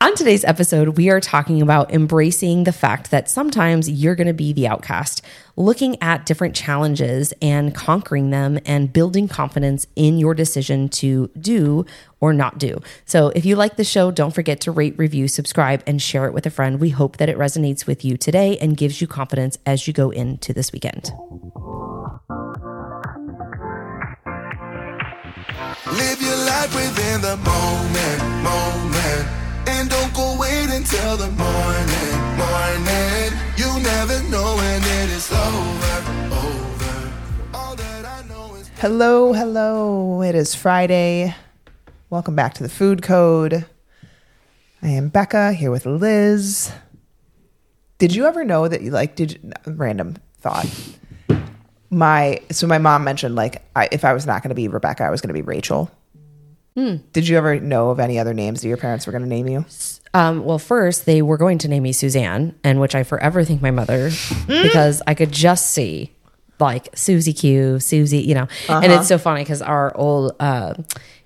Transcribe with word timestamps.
On 0.00 0.14
today's 0.14 0.44
episode, 0.44 0.96
we 0.96 1.10
are 1.10 1.20
talking 1.20 1.60
about 1.60 1.92
embracing 1.92 2.64
the 2.64 2.72
fact 2.72 3.10
that 3.10 3.28
sometimes 3.28 3.90
you're 3.90 4.14
going 4.14 4.26
to 4.26 4.32
be 4.32 4.52
the 4.52 4.66
outcast, 4.66 5.22
looking 5.56 6.00
at 6.02 6.26
different 6.26 6.54
challenges 6.54 7.32
and 7.42 7.74
conquering 7.74 8.30
them 8.30 8.58
and 8.64 8.92
building 8.92 9.28
confidence 9.28 9.86
in 9.96 10.18
your 10.18 10.34
decision 10.34 10.88
to 10.88 11.28
do 11.38 11.84
or 12.20 12.32
not 12.32 12.58
do. 12.58 12.80
So, 13.04 13.28
if 13.30 13.44
you 13.44 13.56
like 13.56 13.76
the 13.76 13.84
show, 13.84 14.10
don't 14.10 14.34
forget 14.34 14.60
to 14.62 14.70
rate, 14.70 14.94
review, 14.96 15.28
subscribe, 15.28 15.82
and 15.86 16.00
share 16.00 16.26
it 16.26 16.34
with 16.34 16.46
a 16.46 16.50
friend. 16.50 16.80
We 16.80 16.90
hope 16.90 17.18
that 17.18 17.28
it 17.28 17.36
resonates 17.36 17.86
with 17.86 18.04
you 18.04 18.16
today 18.16 18.56
and 18.58 18.76
gives 18.76 19.00
you 19.00 19.06
confidence 19.06 19.58
as 19.66 19.86
you 19.86 19.92
go 19.92 20.10
into 20.10 20.52
this 20.52 20.72
weekend. 20.72 21.12
Live 25.86 26.22
your 26.22 26.36
life 26.36 26.74
within 26.74 27.20
the 27.20 27.36
moment, 27.36 28.42
moment. 28.42 29.43
And 29.66 29.88
don't 29.88 30.14
go 30.14 30.36
wait 30.38 30.68
until 30.70 31.16
the 31.16 31.30
morning, 31.30 32.14
morning. 32.36 33.32
You 33.56 33.80
never 33.82 34.22
know 34.28 34.56
when 34.56 34.82
it 34.82 35.10
is 35.10 35.32
over, 35.32 35.96
over. 36.34 36.54
Is 38.58 38.68
Hello, 38.78 39.32
hello. 39.32 40.22
It 40.22 40.34
is 40.34 40.54
Friday. 40.54 41.34
Welcome 42.10 42.36
back 42.36 42.54
to 42.54 42.62
the 42.62 42.68
Food 42.68 43.02
Code. 43.02 43.64
I 44.82 44.88
am 44.88 45.08
Becca 45.08 45.54
here 45.54 45.70
with 45.70 45.86
Liz. 45.86 46.70
Did 47.98 48.14
you 48.14 48.26
ever 48.26 48.44
know 48.44 48.68
that 48.68 48.82
you 48.82 48.90
like 48.90 49.16
did 49.16 49.32
you, 49.32 49.52
random 49.66 50.16
thought? 50.40 50.66
My 51.88 52.40
so 52.50 52.66
my 52.66 52.78
mom 52.78 53.02
mentioned 53.04 53.34
like 53.34 53.62
I, 53.74 53.88
if 53.90 54.04
I 54.04 54.12
was 54.12 54.26
not 54.26 54.42
going 54.42 54.50
to 54.50 54.54
be 54.54 54.68
Rebecca, 54.68 55.04
I 55.04 55.10
was 55.10 55.22
going 55.22 55.28
to 55.28 55.34
be 55.34 55.42
Rachel. 55.42 55.90
Did 56.76 57.28
you 57.28 57.36
ever 57.36 57.60
know 57.60 57.90
of 57.90 58.00
any 58.00 58.18
other 58.18 58.34
names 58.34 58.62
that 58.62 58.68
your 58.68 58.76
parents 58.76 59.06
were 59.06 59.12
going 59.12 59.22
to 59.22 59.28
name 59.28 59.46
you? 59.46 59.64
Um, 60.12 60.44
well, 60.44 60.58
first 60.58 61.06
they 61.06 61.22
were 61.22 61.36
going 61.36 61.58
to 61.58 61.68
name 61.68 61.84
me 61.84 61.92
Suzanne, 61.92 62.54
and 62.64 62.80
which 62.80 62.94
I 62.94 63.04
forever 63.04 63.44
think 63.44 63.62
my 63.62 63.70
mother, 63.70 64.10
because 64.46 65.00
I 65.06 65.14
could 65.14 65.30
just 65.30 65.70
see 65.70 66.12
like 66.60 66.88
Susie 66.96 67.32
Q, 67.32 67.78
Susie, 67.80 68.18
you 68.18 68.34
know. 68.34 68.48
And 68.68 68.92
it's 68.92 69.08
so 69.08 69.18
funny 69.18 69.42
because 69.42 69.62
our 69.62 69.96
old 69.96 70.34
uh, 70.40 70.74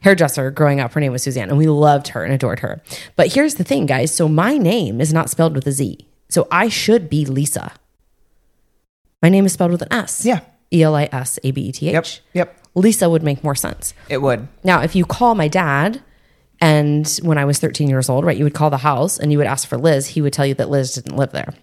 hairdresser 0.01 0.51
growing 0.51 0.81
up, 0.81 0.93
her 0.93 1.01
name 1.01 1.13
was 1.13 1.23
Suzanne, 1.23 1.49
and 1.49 1.59
we 1.59 1.67
loved 1.67 2.09
her 2.09 2.25
and 2.25 2.33
adored 2.33 2.61
her. 2.61 2.83
But 3.17 3.33
here's 3.33 3.55
the 3.55 3.65
thing, 3.65 3.87
guys. 3.87 4.15
So 4.15 4.29
my 4.29 4.59
name 4.59 5.01
is 5.01 5.13
not 5.13 5.31
spelled 5.31 5.55
with 5.55 5.67
a 5.67 5.73
Z, 5.73 6.07
so 6.29 6.47
I 6.51 6.69
should 6.69 7.09
be 7.09 7.25
Lisa. 7.25 7.73
My 9.23 9.29
name 9.29 9.47
is 9.47 9.53
spelled 9.55 9.73
with 9.73 9.83
an 9.83 9.93
S. 9.93 10.25
Yeah. 10.25 10.41
E 10.73 10.83
L 10.83 10.95
I 10.95 11.09
S 11.11 11.39
A 11.43 11.51
B 11.51 11.63
E 11.63 11.73
T 11.73 11.89
H. 11.89 11.93
Yep. 11.95 12.07
Yep. 12.35 12.58
Lisa 12.79 13.11
would 13.11 13.23
make 13.23 13.45
more 13.45 13.55
sense. 13.55 13.95
It 14.09 14.23
would. 14.23 14.49
Now, 14.65 14.83
if 14.83 14.95
you 14.95 15.05
call 15.05 15.35
my 15.35 15.49
dad, 15.49 16.03
and 16.61 17.09
when 17.23 17.39
I 17.39 17.45
was 17.45 17.59
13 17.59 17.89
years 17.89 18.09
old, 18.09 18.25
right, 18.25 18.37
you 18.37 18.45
would 18.45 18.55
call 18.55 18.71
the 18.71 18.79
house 18.79 19.19
and 19.19 19.31
you 19.31 19.39
would 19.39 19.47
ask 19.47 19.69
for 19.69 19.77
Liz, 19.79 20.09
he 20.09 20.21
would 20.21 20.33
tell 20.33 20.47
you 20.47 20.55
that 20.55 20.71
Liz 20.71 20.95
didn't 20.95 21.17
live 21.17 21.33
there. 21.33 21.55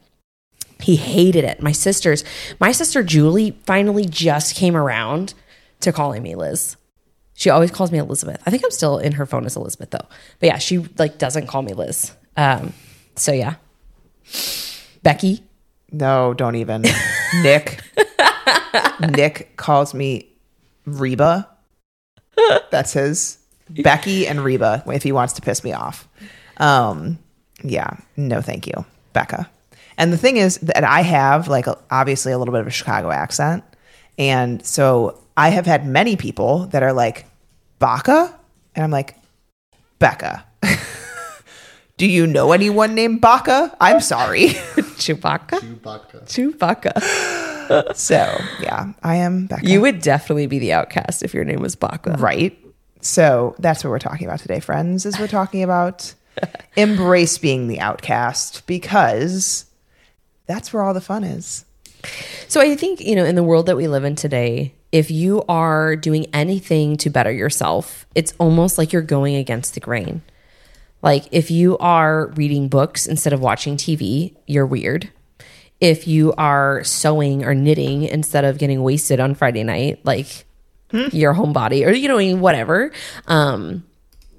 He 0.80 0.96
hated 0.96 1.44
it. 1.44 1.62
My 1.62 1.72
sisters, 1.72 2.24
my 2.60 2.72
sister 2.72 3.04
Julie 3.04 3.58
finally 3.66 4.06
just 4.06 4.56
came 4.56 4.76
around 4.76 5.34
to 5.82 5.92
calling 5.92 6.24
me 6.24 6.36
Liz. 6.36 6.78
She 7.34 7.50
always 7.50 7.72
calls 7.72 7.92
me 7.92 7.98
Elizabeth. 7.98 8.42
I 8.46 8.50
think 8.50 8.64
I'm 8.64 8.72
still 8.72 8.98
in 8.98 9.14
her 9.14 9.26
phone 9.26 9.46
as 9.46 9.56
Elizabeth 9.56 9.92
though. 9.92 10.08
But 10.40 10.48
yeah, 10.48 10.58
she 10.58 10.80
like 10.98 11.18
doesn't 11.18 11.48
call 11.48 11.62
me 11.62 11.74
Liz. 11.74 12.14
Um, 12.38 12.74
so 13.16 13.32
yeah. 13.34 13.56
Becky. 15.04 15.44
No, 15.92 16.34
don't 16.34 16.56
even. 16.56 16.84
Nick. 17.42 17.82
Nick 19.16 19.56
calls 19.58 19.94
me 19.94 20.30
Reba. 20.86 21.50
That's 22.72 22.94
his. 22.94 23.40
Becky 23.70 24.28
and 24.28 24.44
Reba 24.44 24.84
if 24.88 25.04
he 25.04 25.12
wants 25.12 25.34
to 25.34 25.42
piss 25.42 25.64
me 25.64 25.74
off. 25.74 26.08
Um, 26.58 27.18
yeah, 27.64 27.98
no, 28.16 28.42
thank 28.42 28.68
you, 28.68 28.86
Becca. 29.14 29.50
And 29.98 30.12
the 30.12 30.18
thing 30.18 30.38
is 30.38 30.58
that 30.60 30.84
I 30.84 31.02
have 31.02 31.48
like 31.48 31.66
obviously 31.90 32.32
a 32.32 32.38
little 32.38 32.52
bit 32.52 32.62
of 32.62 32.68
a 32.68 32.72
Chicago 32.72 33.12
accent, 33.12 33.64
and 34.18 34.64
so 34.66 35.20
I 35.38 35.50
have 35.50 35.66
had 35.66 35.88
many 35.88 36.16
people 36.16 36.68
that 36.68 36.84
are 36.84 36.94
like 36.94 37.26
Baca, 37.80 38.38
and 38.76 38.84
I'm 38.84 38.92
like 38.92 39.16
Becca. 40.00 40.46
Do 41.98 42.06
you 42.06 42.28
know 42.28 42.52
anyone 42.52 42.94
named 42.94 43.22
Baca? 43.22 43.76
I'm 43.80 44.02
sorry. 44.02 44.48
Chewbacca. 45.00 45.60
Chewbacca. 45.60 46.26
Chewbacca. 46.26 47.45
So 47.96 48.42
yeah, 48.62 48.94
I 49.04 49.16
am 49.18 49.48
Becca. 49.48 49.68
You 49.68 49.82
would 49.82 50.02
definitely 50.02 50.48
be 50.48 50.60
the 50.60 50.74
outcast 50.74 51.24
if 51.24 51.34
your 51.34 51.44
name 51.44 51.62
was 51.62 51.76
Baka. 51.76 52.16
right? 52.20 52.58
So 53.02 53.56
that's 53.60 53.84
what 53.84 53.90
we're 53.90 54.00
talking 54.00 54.28
about 54.28 54.40
today, 54.40 54.60
friends. 54.60 55.06
Is 55.06 55.20
we're 55.20 55.28
talking 55.28 55.64
about 55.64 56.14
embrace 56.76 57.38
being 57.38 57.68
the 57.68 57.80
outcast 57.80 58.66
because 58.68 59.66
that's 60.48 60.74
where 60.74 60.84
all 60.84 60.94
the 60.94 61.02
fun 61.02 61.24
is. 61.24 61.66
So 62.48 62.62
I 62.62 62.76
think, 62.76 63.02
you 63.02 63.16
know, 63.16 63.26
in 63.26 63.36
the 63.36 63.44
world 63.44 63.66
that 63.66 63.78
we 63.78 63.88
live 63.88 64.04
in 64.04 64.16
today, 64.16 64.74
if 64.92 65.10
you 65.10 65.44
are 65.50 65.96
doing 65.96 66.28
anything 66.34 66.98
to 66.98 67.10
better 67.10 67.32
yourself, 67.32 68.06
it's 68.16 68.34
almost 68.38 68.78
like 68.78 68.94
you're 68.94 69.02
going 69.02 69.36
against 69.36 69.74
the 69.74 69.80
grain. 69.80 70.22
Like 71.02 71.26
if 71.32 71.52
you 71.52 71.78
are 71.80 72.28
reading 72.36 72.68
books 72.68 73.06
instead 73.06 73.34
of 73.34 73.40
watching 73.40 73.78
TV, 73.78 74.36
you're 74.48 74.66
weird. 74.66 75.12
If 75.86 76.08
you 76.08 76.34
are 76.38 76.84
sewing 76.84 77.46
or 77.46 77.54
knitting 77.54 78.04
instead 78.04 78.44
of 78.46 78.58
getting 78.58 78.82
wasted 78.82 79.20
on 79.20 79.36
Friday 79.36 79.64
night, 79.64 80.00
like 80.04 80.46
your 80.92 81.34
homebody 81.34 81.86
or 81.86 81.92
you 81.92 82.08
know 82.08 82.36
whatever. 82.38 82.92
Um 83.28 83.84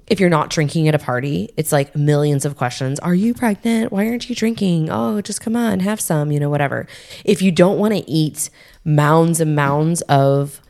if 0.07 0.21
you're 0.21 0.29
not 0.29 0.49
drinking 0.49 0.87
at 0.87 0.95
a 0.95 0.99
party, 0.99 1.49
it's 1.57 1.73
like 1.73 1.95
millions 1.95 2.45
of 2.45 2.55
questions. 2.55 2.97
Are 2.99 3.13
you 3.13 3.33
pregnant? 3.33 3.91
Why 3.91 4.07
aren't 4.07 4.29
you 4.29 4.35
drinking? 4.35 4.89
Oh, 4.89 5.21
just 5.21 5.41
come 5.41 5.55
on, 5.55 5.81
have 5.81 5.99
some, 5.99 6.31
you 6.31 6.39
know, 6.39 6.49
whatever. 6.49 6.87
If 7.25 7.41
you 7.41 7.51
don't 7.51 7.77
want 7.77 7.93
to 7.93 8.09
eat 8.09 8.49
mounds 8.85 9.41
and 9.41 9.53
mounds 9.53 10.01
of 10.03 10.61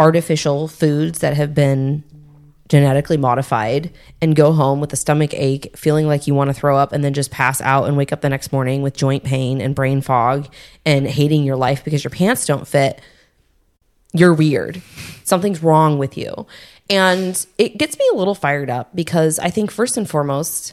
artificial 0.00 0.66
foods 0.66 1.20
that 1.20 1.36
have 1.36 1.54
been 1.54 2.02
genetically 2.72 3.18
modified 3.18 3.92
and 4.22 4.34
go 4.34 4.50
home 4.50 4.80
with 4.80 4.90
a 4.94 4.96
stomach 4.96 5.34
ache, 5.34 5.76
feeling 5.76 6.06
like 6.06 6.26
you 6.26 6.34
want 6.34 6.48
to 6.48 6.54
throw 6.54 6.78
up 6.78 6.90
and 6.90 7.04
then 7.04 7.12
just 7.12 7.30
pass 7.30 7.60
out 7.60 7.84
and 7.84 7.98
wake 7.98 8.14
up 8.14 8.22
the 8.22 8.30
next 8.30 8.50
morning 8.50 8.80
with 8.80 8.96
joint 8.96 9.22
pain 9.24 9.60
and 9.60 9.74
brain 9.74 10.00
fog 10.00 10.48
and 10.86 11.06
hating 11.06 11.44
your 11.44 11.54
life 11.54 11.84
because 11.84 12.02
your 12.02 12.10
pants 12.10 12.46
don't 12.46 12.66
fit, 12.66 12.98
you're 14.14 14.32
weird. 14.32 14.80
Something's 15.22 15.62
wrong 15.62 15.98
with 15.98 16.16
you. 16.16 16.46
And 16.88 17.46
it 17.58 17.76
gets 17.76 17.98
me 17.98 18.08
a 18.10 18.16
little 18.16 18.34
fired 18.34 18.70
up 18.70 18.96
because 18.96 19.38
I 19.38 19.50
think, 19.50 19.70
first 19.70 19.98
and 19.98 20.08
foremost, 20.08 20.72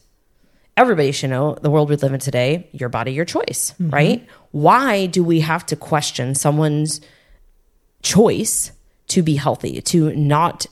everybody 0.77 1.11
should 1.11 1.31
know 1.31 1.55
the 1.55 1.69
world 1.69 1.89
we 1.89 1.97
live 1.97 2.13
in 2.13 2.21
today 2.21 2.69
your 2.71 2.87
body, 2.87 3.11
your 3.11 3.25
choice, 3.25 3.73
mm-hmm. 3.73 3.89
right? 3.89 4.27
Why 4.51 5.05
do 5.05 5.21
we 5.21 5.41
have 5.41 5.66
to 5.66 5.75
question 5.75 6.33
someone's 6.33 7.01
choice 8.03 8.71
to 9.09 9.21
be 9.21 9.35
healthy, 9.35 9.81
to 9.81 10.16
not 10.16 10.66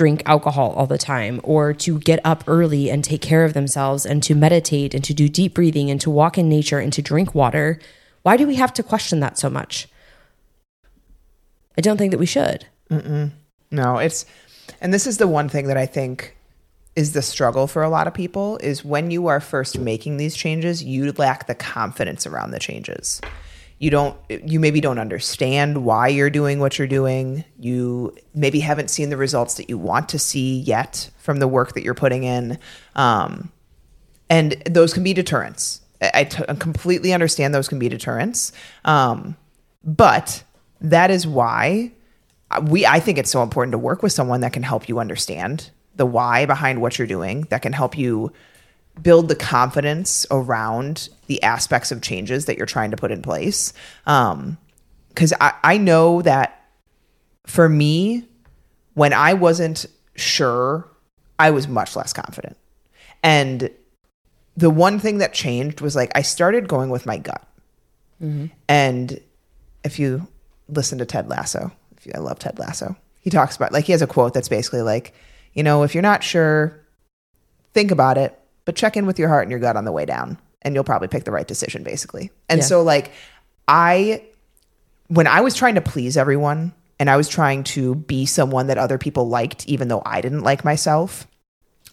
drink 0.00 0.22
alcohol 0.24 0.70
all 0.70 0.86
the 0.86 0.96
time, 0.96 1.40
or 1.44 1.74
to 1.74 1.98
get 1.98 2.20
up 2.24 2.42
early 2.46 2.90
and 2.90 3.04
take 3.04 3.20
care 3.20 3.44
of 3.44 3.52
themselves, 3.52 4.06
and 4.06 4.22
to 4.22 4.34
meditate, 4.34 4.94
and 4.94 5.04
to 5.04 5.12
do 5.12 5.28
deep 5.28 5.52
breathing, 5.52 5.90
and 5.90 6.00
to 6.00 6.08
walk 6.08 6.38
in 6.38 6.48
nature, 6.48 6.78
and 6.78 6.90
to 6.94 7.02
drink 7.02 7.34
water? 7.34 7.78
Why 8.22 8.38
do 8.38 8.46
we 8.46 8.54
have 8.54 8.72
to 8.74 8.82
question 8.82 9.20
that 9.20 9.36
so 9.36 9.50
much? 9.50 9.88
I 11.76 11.82
don't 11.82 11.98
think 11.98 12.12
that 12.12 12.18
we 12.18 12.24
should. 12.24 12.64
No, 13.70 13.98
it's 13.98 14.24
and 14.80 14.94
this 14.94 15.06
is 15.06 15.18
the 15.18 15.28
one 15.28 15.50
thing 15.50 15.66
that 15.66 15.76
I 15.76 15.84
think 15.84 16.34
is 16.96 17.12
the 17.12 17.22
struggle 17.22 17.66
for 17.66 17.82
a 17.82 17.90
lot 17.90 18.06
of 18.06 18.14
people 18.14 18.58
is 18.62 18.84
when 18.84 19.10
you 19.10 19.26
are 19.26 19.40
first 19.40 19.78
making 19.78 20.16
these 20.16 20.34
changes, 20.34 20.82
you 20.82 21.12
lack 21.12 21.46
the 21.46 21.54
confidence 21.54 22.26
around 22.26 22.52
the 22.52 22.58
changes. 22.58 23.20
You 23.80 23.88
don't 23.88 24.16
you 24.28 24.60
maybe 24.60 24.82
don't 24.82 24.98
understand 24.98 25.86
why 25.86 26.08
you're 26.08 26.28
doing 26.28 26.60
what 26.60 26.78
you're 26.78 26.86
doing. 26.86 27.46
You 27.58 28.14
maybe 28.34 28.60
haven't 28.60 28.90
seen 28.90 29.08
the 29.08 29.16
results 29.16 29.54
that 29.54 29.70
you 29.70 29.78
want 29.78 30.10
to 30.10 30.18
see 30.18 30.60
yet 30.60 31.10
from 31.16 31.38
the 31.38 31.48
work 31.48 31.72
that 31.72 31.82
you're 31.82 31.94
putting 31.94 32.24
in. 32.24 32.58
Um, 32.94 33.50
and 34.28 34.52
those 34.66 34.92
can 34.92 35.02
be 35.02 35.14
deterrents. 35.14 35.80
I, 36.02 36.24
completely 36.24 37.14
understand 37.14 37.54
those 37.54 37.68
can 37.68 37.78
be 37.78 37.88
deterrents. 37.88 38.52
Um, 38.84 39.34
but 39.82 40.44
that 40.82 41.10
is 41.10 41.26
why 41.26 41.92
we 42.62 42.84
I 42.84 43.00
think 43.00 43.16
it's 43.16 43.30
so 43.30 43.42
important 43.42 43.72
to 43.72 43.78
work 43.78 44.02
with 44.02 44.12
someone 44.12 44.42
that 44.42 44.52
can 44.52 44.62
help 44.62 44.90
you 44.90 44.98
understand 44.98 45.70
the 45.96 46.04
why 46.04 46.44
behind 46.44 46.82
what 46.82 46.98
you're 46.98 47.06
doing, 47.06 47.46
that 47.48 47.62
can 47.62 47.72
help 47.72 47.96
you 47.96 48.30
build 49.02 49.28
the 49.28 49.36
confidence 49.36 50.26
around 50.30 51.08
the 51.26 51.42
aspects 51.42 51.90
of 51.90 52.02
changes 52.02 52.46
that 52.46 52.56
you're 52.56 52.66
trying 52.66 52.90
to 52.90 52.96
put 52.96 53.10
in 53.10 53.22
place. 53.22 53.72
Um, 54.06 54.58
because 55.08 55.32
I, 55.40 55.54
I 55.62 55.76
know 55.76 56.22
that 56.22 56.64
for 57.46 57.68
me, 57.68 58.28
when 58.94 59.12
I 59.12 59.34
wasn't 59.34 59.86
sure, 60.14 60.88
I 61.38 61.50
was 61.50 61.66
much 61.66 61.96
less 61.96 62.12
confident. 62.12 62.56
And 63.22 63.70
the 64.56 64.70
one 64.70 64.98
thing 64.98 65.18
that 65.18 65.32
changed 65.32 65.80
was 65.80 65.96
like 65.96 66.12
I 66.14 66.22
started 66.22 66.68
going 66.68 66.90
with 66.90 67.06
my 67.06 67.18
gut. 67.18 67.46
And 68.68 69.20
if 69.84 69.98
you 69.98 70.26
listen 70.68 70.98
to 70.98 71.06
Ted 71.06 71.28
Lasso, 71.28 71.72
if 71.96 72.06
you, 72.06 72.12
I 72.14 72.18
love 72.18 72.38
Ted 72.38 72.58
Lasso, 72.58 72.96
he 73.20 73.30
talks 73.30 73.56
about 73.56 73.72
like 73.72 73.84
he 73.84 73.92
has 73.92 74.02
a 74.02 74.06
quote 74.06 74.34
that's 74.34 74.48
basically 74.48 74.82
like, 74.82 75.14
you 75.54 75.62
know, 75.62 75.82
if 75.82 75.94
you're 75.94 76.02
not 76.02 76.22
sure, 76.22 76.80
think 77.72 77.90
about 77.90 78.18
it, 78.18 78.38
but 78.64 78.76
check 78.76 78.96
in 78.96 79.06
with 79.06 79.18
your 79.18 79.28
heart 79.28 79.42
and 79.42 79.50
your 79.50 79.60
gut 79.60 79.76
on 79.76 79.84
the 79.84 79.92
way 79.92 80.04
down, 80.04 80.38
and 80.62 80.74
you'll 80.74 80.84
probably 80.84 81.08
pick 81.08 81.24
the 81.24 81.32
right 81.32 81.46
decision, 81.46 81.82
basically. 81.82 82.30
And 82.48 82.58
Yeah. 82.60 82.64
so, 82.64 82.82
like, 82.82 83.12
I, 83.68 84.22
when 85.08 85.26
I 85.26 85.40
was 85.40 85.54
trying 85.54 85.74
to 85.76 85.80
please 85.80 86.16
everyone 86.16 86.72
and 86.98 87.08
I 87.08 87.16
was 87.16 87.28
trying 87.28 87.64
to 87.64 87.94
be 87.94 88.26
someone 88.26 88.66
that 88.68 88.78
other 88.78 88.98
people 88.98 89.28
liked, 89.28 89.66
even 89.68 89.88
though 89.88 90.02
I 90.04 90.20
didn't 90.20 90.42
like 90.42 90.64
myself, 90.64 91.26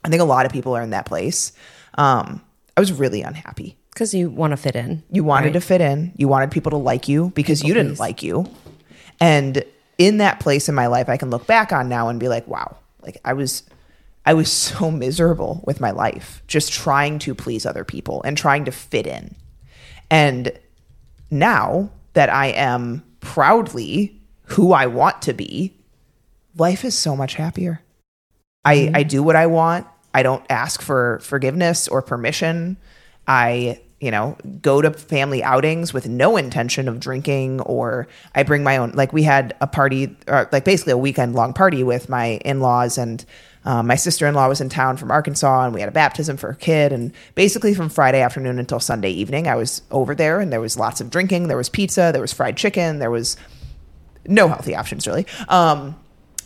I 0.03 0.09
think 0.09 0.21
a 0.21 0.25
lot 0.25 0.45
of 0.45 0.51
people 0.51 0.75
are 0.75 0.81
in 0.81 0.91
that 0.91 1.05
place. 1.05 1.51
Um, 1.95 2.41
I 2.75 2.79
was 2.79 2.91
really 2.93 3.21
unhappy. 3.21 3.77
Because 3.93 4.13
you 4.13 4.29
want 4.29 4.51
to 4.51 4.57
fit 4.57 4.75
in. 4.75 5.01
You 5.11 5.23
wanted 5.23 5.47
right? 5.47 5.53
to 5.53 5.61
fit 5.61 5.81
in. 5.81 6.13
You 6.17 6.27
wanted 6.27 6.51
people 6.51 6.69
to 6.71 6.77
like 6.77 7.07
you 7.07 7.31
because 7.33 7.63
you 7.63 7.73
didn't 7.73 7.93
please. 7.93 7.99
like 7.99 8.21
you. 8.21 8.45
And 9.19 9.63
in 9.97 10.17
that 10.17 10.39
place 10.39 10.69
in 10.69 10.75
my 10.75 10.85
life, 10.85 11.09
I 11.09 11.17
can 11.17 11.31
look 11.31 11.47
back 11.47 11.71
on 11.71 11.89
now 11.89 12.09
and 12.09 12.19
be 12.19 12.27
like, 12.27 12.47
wow, 12.47 12.77
like 13.01 13.17
I 13.25 13.33
was, 13.33 13.63
I 14.27 14.33
was 14.33 14.51
so 14.51 14.91
miserable 14.91 15.63
with 15.65 15.79
my 15.79 15.91
life, 15.91 16.43
just 16.47 16.73
trying 16.73 17.17
to 17.19 17.33
please 17.33 17.65
other 17.65 17.85
people 17.85 18.21
and 18.23 18.37
trying 18.37 18.65
to 18.65 18.73
fit 18.73 19.07
in. 19.07 19.37
And 20.11 20.51
now 21.31 21.91
that 22.11 22.29
I 22.29 22.47
am 22.47 23.05
proudly 23.21 24.21
who 24.47 24.73
I 24.73 24.87
want 24.87 25.21
to 25.23 25.33
be, 25.33 25.77
life 26.57 26.83
is 26.83 26.93
so 26.93 27.15
much 27.15 27.35
happier. 27.35 27.81
I, 28.65 28.75
mm-hmm. 28.75 28.95
I 28.97 29.03
do 29.03 29.23
what 29.23 29.37
I 29.37 29.45
want. 29.47 29.87
I 30.13 30.23
don't 30.23 30.45
ask 30.49 30.81
for 30.81 31.19
forgiveness 31.23 31.87
or 31.87 32.01
permission. 32.01 32.75
I, 33.29 33.79
you 34.01 34.11
know, 34.11 34.35
go 34.61 34.81
to 34.81 34.91
family 34.91 35.41
outings 35.41 35.93
with 35.93 36.05
no 36.09 36.35
intention 36.35 36.89
of 36.89 36.99
drinking 36.99 37.61
or 37.61 38.09
I 38.35 38.43
bring 38.43 38.61
my 38.61 38.75
own, 38.75 38.91
like 38.91 39.13
we 39.13 39.23
had 39.23 39.55
a 39.61 39.67
party, 39.67 40.17
or 40.27 40.49
like 40.51 40.65
basically 40.65 40.91
a 40.91 40.97
weekend 40.97 41.33
long 41.33 41.53
party 41.53 41.81
with 41.81 42.09
my 42.09 42.41
in 42.43 42.59
laws 42.59 42.97
and 42.97 43.23
um, 43.67 43.85
my 43.85 43.95
sister 43.95 44.25
in 44.25 44.33
law 44.33 44.47
was 44.47 44.61
in 44.61 44.69
town 44.69 44.95
from 44.95 45.11
Arkansas 45.11 45.65
and 45.65 45.73
we 45.73 45.81
had 45.81 45.89
a 45.89 45.91
baptism 45.91 46.37
for 46.37 46.51
a 46.51 46.55
kid. 46.55 46.93
And 46.93 47.11
basically 47.35 47.73
from 47.73 47.89
Friday 47.89 48.21
afternoon 48.21 48.59
until 48.59 48.79
Sunday 48.79 49.11
evening, 49.11 49.45
I 49.45 49.55
was 49.55 49.81
over 49.91 50.15
there 50.15 50.39
and 50.39 50.53
there 50.53 50.61
was 50.61 50.77
lots 50.77 51.01
of 51.01 51.09
drinking. 51.09 51.49
There 51.49 51.57
was 51.57 51.67
pizza, 51.67 52.11
there 52.13 52.21
was 52.21 52.31
fried 52.31 52.55
chicken, 52.55 52.99
there 52.99 53.11
was 53.11 53.35
no 54.25 54.47
healthy 54.47 54.73
options 54.73 55.05
really. 55.05 55.25
Um, 55.49 55.97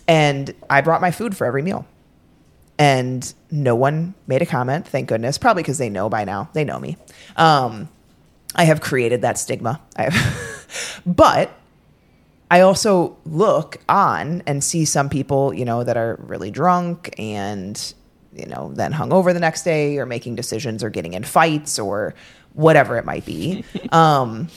and 0.08 0.52
I 0.68 0.82
brought 0.82 1.00
my 1.00 1.12
food 1.12 1.38
for 1.38 1.46
every 1.46 1.62
meal 1.62 1.86
and 2.80 3.32
no 3.52 3.76
one 3.76 4.16
made 4.26 4.42
a 4.42 4.46
comment 4.46 4.88
thank 4.88 5.08
goodness 5.08 5.38
probably 5.38 5.62
because 5.62 5.78
they 5.78 5.90
know 5.90 6.10
by 6.10 6.24
now 6.24 6.50
they 6.54 6.64
know 6.64 6.80
me 6.80 6.98
um, 7.36 7.88
i 8.56 8.64
have 8.64 8.82
created 8.82 9.22
that 9.22 9.38
stigma 9.38 9.80
but 11.06 11.52
i 12.52 12.62
also 12.62 13.18
look 13.26 13.78
on 13.90 14.44
and 14.46 14.64
see 14.64 14.86
some 14.86 15.10
people 15.10 15.54
you 15.54 15.66
know 15.66 15.84
that 15.84 15.98
are 15.98 16.20
really 16.28 16.52
drunk 16.52 17.14
and 17.18 17.94
you 18.34 18.46
know 18.46 18.72
then 18.76 18.92
hung 18.92 19.12
over 19.12 19.34
the 19.34 19.40
next 19.40 19.64
day 19.64 19.98
or 19.98 20.06
making 20.06 20.36
decisions 20.36 20.84
or 20.84 20.92
getting 20.92 21.14
in 21.14 21.24
fights 21.24 21.80
or 21.80 22.14
whatever 22.54 22.98
it 22.98 23.06
might 23.06 23.26
be 23.26 23.66
um, 23.92 24.48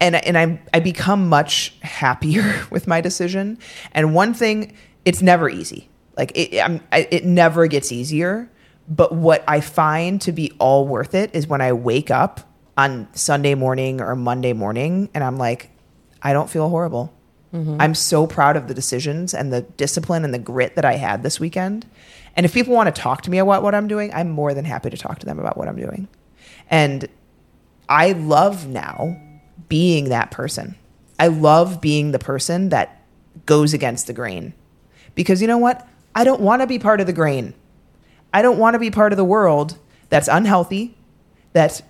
and 0.00 0.16
and 0.16 0.36
I 0.36 0.60
I 0.72 0.80
become 0.80 1.28
much 1.28 1.74
happier 1.82 2.66
with 2.70 2.86
my 2.86 3.00
decision. 3.00 3.58
And 3.92 4.14
one 4.14 4.34
thing, 4.34 4.74
it's 5.04 5.22
never 5.22 5.48
easy. 5.48 5.88
Like 6.16 6.32
it, 6.34 6.60
I, 6.92 7.08
it 7.10 7.24
never 7.24 7.66
gets 7.66 7.90
easier. 7.90 8.50
But 8.86 9.12
what 9.14 9.42
I 9.48 9.60
find 9.60 10.20
to 10.22 10.32
be 10.32 10.52
all 10.58 10.86
worth 10.86 11.14
it 11.14 11.34
is 11.34 11.46
when 11.46 11.62
I 11.62 11.72
wake 11.72 12.10
up 12.10 12.40
on 12.76 13.08
Sunday 13.14 13.54
morning 13.54 14.00
or 14.00 14.14
Monday 14.14 14.52
morning, 14.52 15.08
and 15.14 15.24
I'm 15.24 15.38
like, 15.38 15.70
I 16.22 16.34
don't 16.34 16.50
feel 16.50 16.68
horrible. 16.68 17.12
Mm-hmm. 17.54 17.76
I'm 17.80 17.94
so 17.94 18.26
proud 18.26 18.56
of 18.56 18.66
the 18.66 18.74
decisions 18.74 19.32
and 19.32 19.52
the 19.52 19.62
discipline 19.62 20.24
and 20.24 20.34
the 20.34 20.38
grit 20.40 20.74
that 20.74 20.84
I 20.84 20.94
had 20.94 21.22
this 21.22 21.38
weekend. 21.38 21.86
And 22.36 22.44
if 22.44 22.52
people 22.52 22.74
want 22.74 22.92
to 22.92 23.00
talk 23.00 23.22
to 23.22 23.30
me 23.30 23.38
about 23.38 23.62
what 23.62 23.74
I'm 23.74 23.86
doing, 23.86 24.12
I'm 24.12 24.28
more 24.28 24.54
than 24.54 24.64
happy 24.64 24.90
to 24.90 24.96
talk 24.96 25.20
to 25.20 25.26
them 25.26 25.38
about 25.38 25.56
what 25.56 25.68
I'm 25.68 25.76
doing. 25.76 26.08
And 26.68 27.08
I 27.88 28.12
love 28.12 28.66
now 28.66 29.20
being 29.68 30.08
that 30.08 30.32
person. 30.32 30.74
I 31.18 31.28
love 31.28 31.80
being 31.80 32.10
the 32.10 32.18
person 32.18 32.70
that 32.70 33.02
goes 33.46 33.72
against 33.72 34.08
the 34.08 34.12
grain. 34.12 34.52
Because 35.14 35.40
you 35.40 35.46
know 35.46 35.58
what? 35.58 35.86
I 36.14 36.24
don't 36.24 36.40
want 36.40 36.62
to 36.62 36.66
be 36.66 36.80
part 36.80 37.00
of 37.00 37.06
the 37.06 37.12
grain. 37.12 37.54
I 38.32 38.42
don't 38.42 38.58
want 38.58 38.74
to 38.74 38.80
be 38.80 38.90
part 38.90 39.12
of 39.12 39.16
the 39.16 39.24
world 39.24 39.78
that's 40.08 40.26
unhealthy, 40.26 40.96
that 41.52 41.82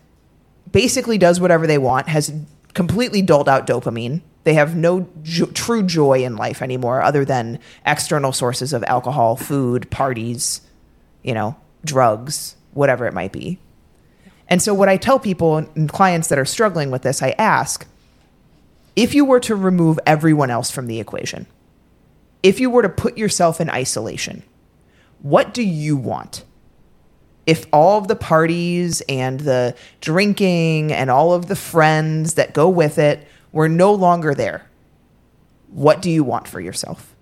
basically 0.71 1.17
does 1.17 1.41
whatever 1.41 1.67
they 1.67 1.79
want, 1.79 2.09
has 2.09 2.33
completely 2.75 3.23
doled 3.23 3.49
out 3.49 3.67
dopamine. 3.67 4.21
They 4.45 4.55
have 4.55 4.77
no 4.77 5.09
jo- 5.23 5.47
true 5.47 5.83
joy 5.83 6.23
in 6.23 6.37
life 6.37 6.63
anymore 6.63 7.03
other 7.03 7.25
than 7.25 7.59
external 7.85 8.33
sources 8.33 8.73
of 8.73 8.85
alcohol, 8.85 9.37
food, 9.37 9.91
parties, 9.91 10.61
you 11.23 11.35
know, 11.35 11.57
drugs, 11.85 12.57
whatever 12.73 13.07
it 13.07 13.15
might 13.15 13.33
be. 13.33 13.59
And 14.49 14.63
so, 14.63 14.75
what 14.75 14.91
I 14.91 14.99
tell 14.99 15.19
people 15.19 15.57
and 15.57 15.89
clients 15.89 16.29
that 16.29 16.39
are 16.39 16.45
struggling 16.45 16.91
with 16.91 17.03
this, 17.03 17.23
I 17.23 17.35
ask 17.39 17.87
if 18.95 19.15
you 19.15 19.25
were 19.25 19.41
to 19.41 19.57
remove 19.57 19.99
everyone 20.07 20.51
else 20.51 20.71
from 20.71 20.87
the 20.87 21.01
equation, 21.01 21.47
if 22.43 22.61
you 22.61 22.69
were 22.69 22.83
to 22.83 22.89
put 22.89 23.17
yourself 23.17 23.61
in 23.61 23.71
isolation, 23.71 24.43
what 25.23 25.55
do 25.55 25.63
you 25.63 25.97
want? 25.97 26.45
If 27.47 27.67
all 27.73 27.99
of 27.99 28.09
the 28.09 28.17
parties 28.17 29.03
and 29.09 29.41
the 29.41 29.75
drinking 30.01 30.93
and 30.93 31.11
all 31.11 31.33
of 31.33 31.47
the 31.47 31.57
friends 31.57 32.35
that 32.35 32.53
go 32.53 32.69
with 32.69 32.99
it 32.99 33.27
were 33.55 33.69
no 33.69 33.93
longer 33.95 34.35
there, 34.35 34.69
what 35.71 36.03
do 36.03 36.11
you 36.11 36.25
want 36.25 36.49
for 36.49 36.61
yourself? 36.61 37.15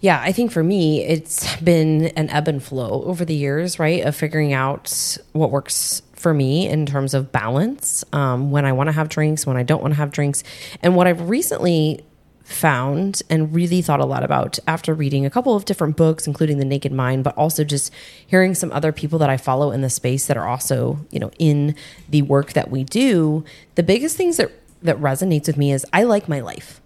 Yeah, 0.00 0.20
I 0.24 0.30
think 0.30 0.52
for 0.52 0.62
me, 0.62 1.04
it's 1.04 1.56
been 1.56 2.06
an 2.16 2.30
ebb 2.30 2.46
and 2.46 2.62
flow 2.62 3.02
over 3.02 3.24
the 3.24 3.34
years, 3.34 3.80
right? 3.80 4.04
Of 4.04 4.14
figuring 4.14 4.52
out 4.52 5.18
what 5.32 5.50
works 5.50 6.00
for 6.14 6.32
me 6.32 6.68
in 6.68 6.86
terms 6.86 7.12
of 7.12 7.32
balance, 7.32 8.04
um, 8.12 8.52
when 8.52 8.64
I 8.64 8.72
want 8.72 8.86
to 8.86 8.92
have 8.92 9.08
drinks, 9.08 9.44
when 9.44 9.56
I 9.56 9.64
don't 9.64 9.82
want 9.82 9.94
to 9.94 9.98
have 9.98 10.12
drinks. 10.12 10.44
And 10.80 10.94
what 10.94 11.08
I've 11.08 11.28
recently 11.28 12.04
found 12.44 13.20
and 13.28 13.52
really 13.52 13.82
thought 13.82 14.00
a 14.00 14.06
lot 14.06 14.22
about 14.22 14.60
after 14.68 14.94
reading 14.94 15.26
a 15.26 15.30
couple 15.30 15.56
of 15.56 15.64
different 15.64 15.96
books, 15.96 16.28
including 16.28 16.58
The 16.58 16.64
Naked 16.64 16.92
Mind, 16.92 17.24
but 17.24 17.36
also 17.36 17.64
just 17.64 17.92
hearing 18.26 18.54
some 18.54 18.70
other 18.72 18.92
people 18.92 19.18
that 19.18 19.28
I 19.28 19.36
follow 19.36 19.72
in 19.72 19.80
the 19.80 19.90
space 19.90 20.26
that 20.26 20.36
are 20.36 20.46
also, 20.46 21.00
you 21.10 21.18
know, 21.18 21.32
in 21.40 21.74
the 22.08 22.22
work 22.22 22.52
that 22.52 22.70
we 22.70 22.84
do. 22.84 23.44
The 23.74 23.82
biggest 23.82 24.16
things 24.16 24.36
that 24.36 24.52
that 24.82 24.98
resonates 24.98 25.46
with 25.46 25.56
me 25.56 25.72
is 25.72 25.84
I 25.92 26.04
like 26.04 26.28
my 26.28 26.40
life. 26.40 26.80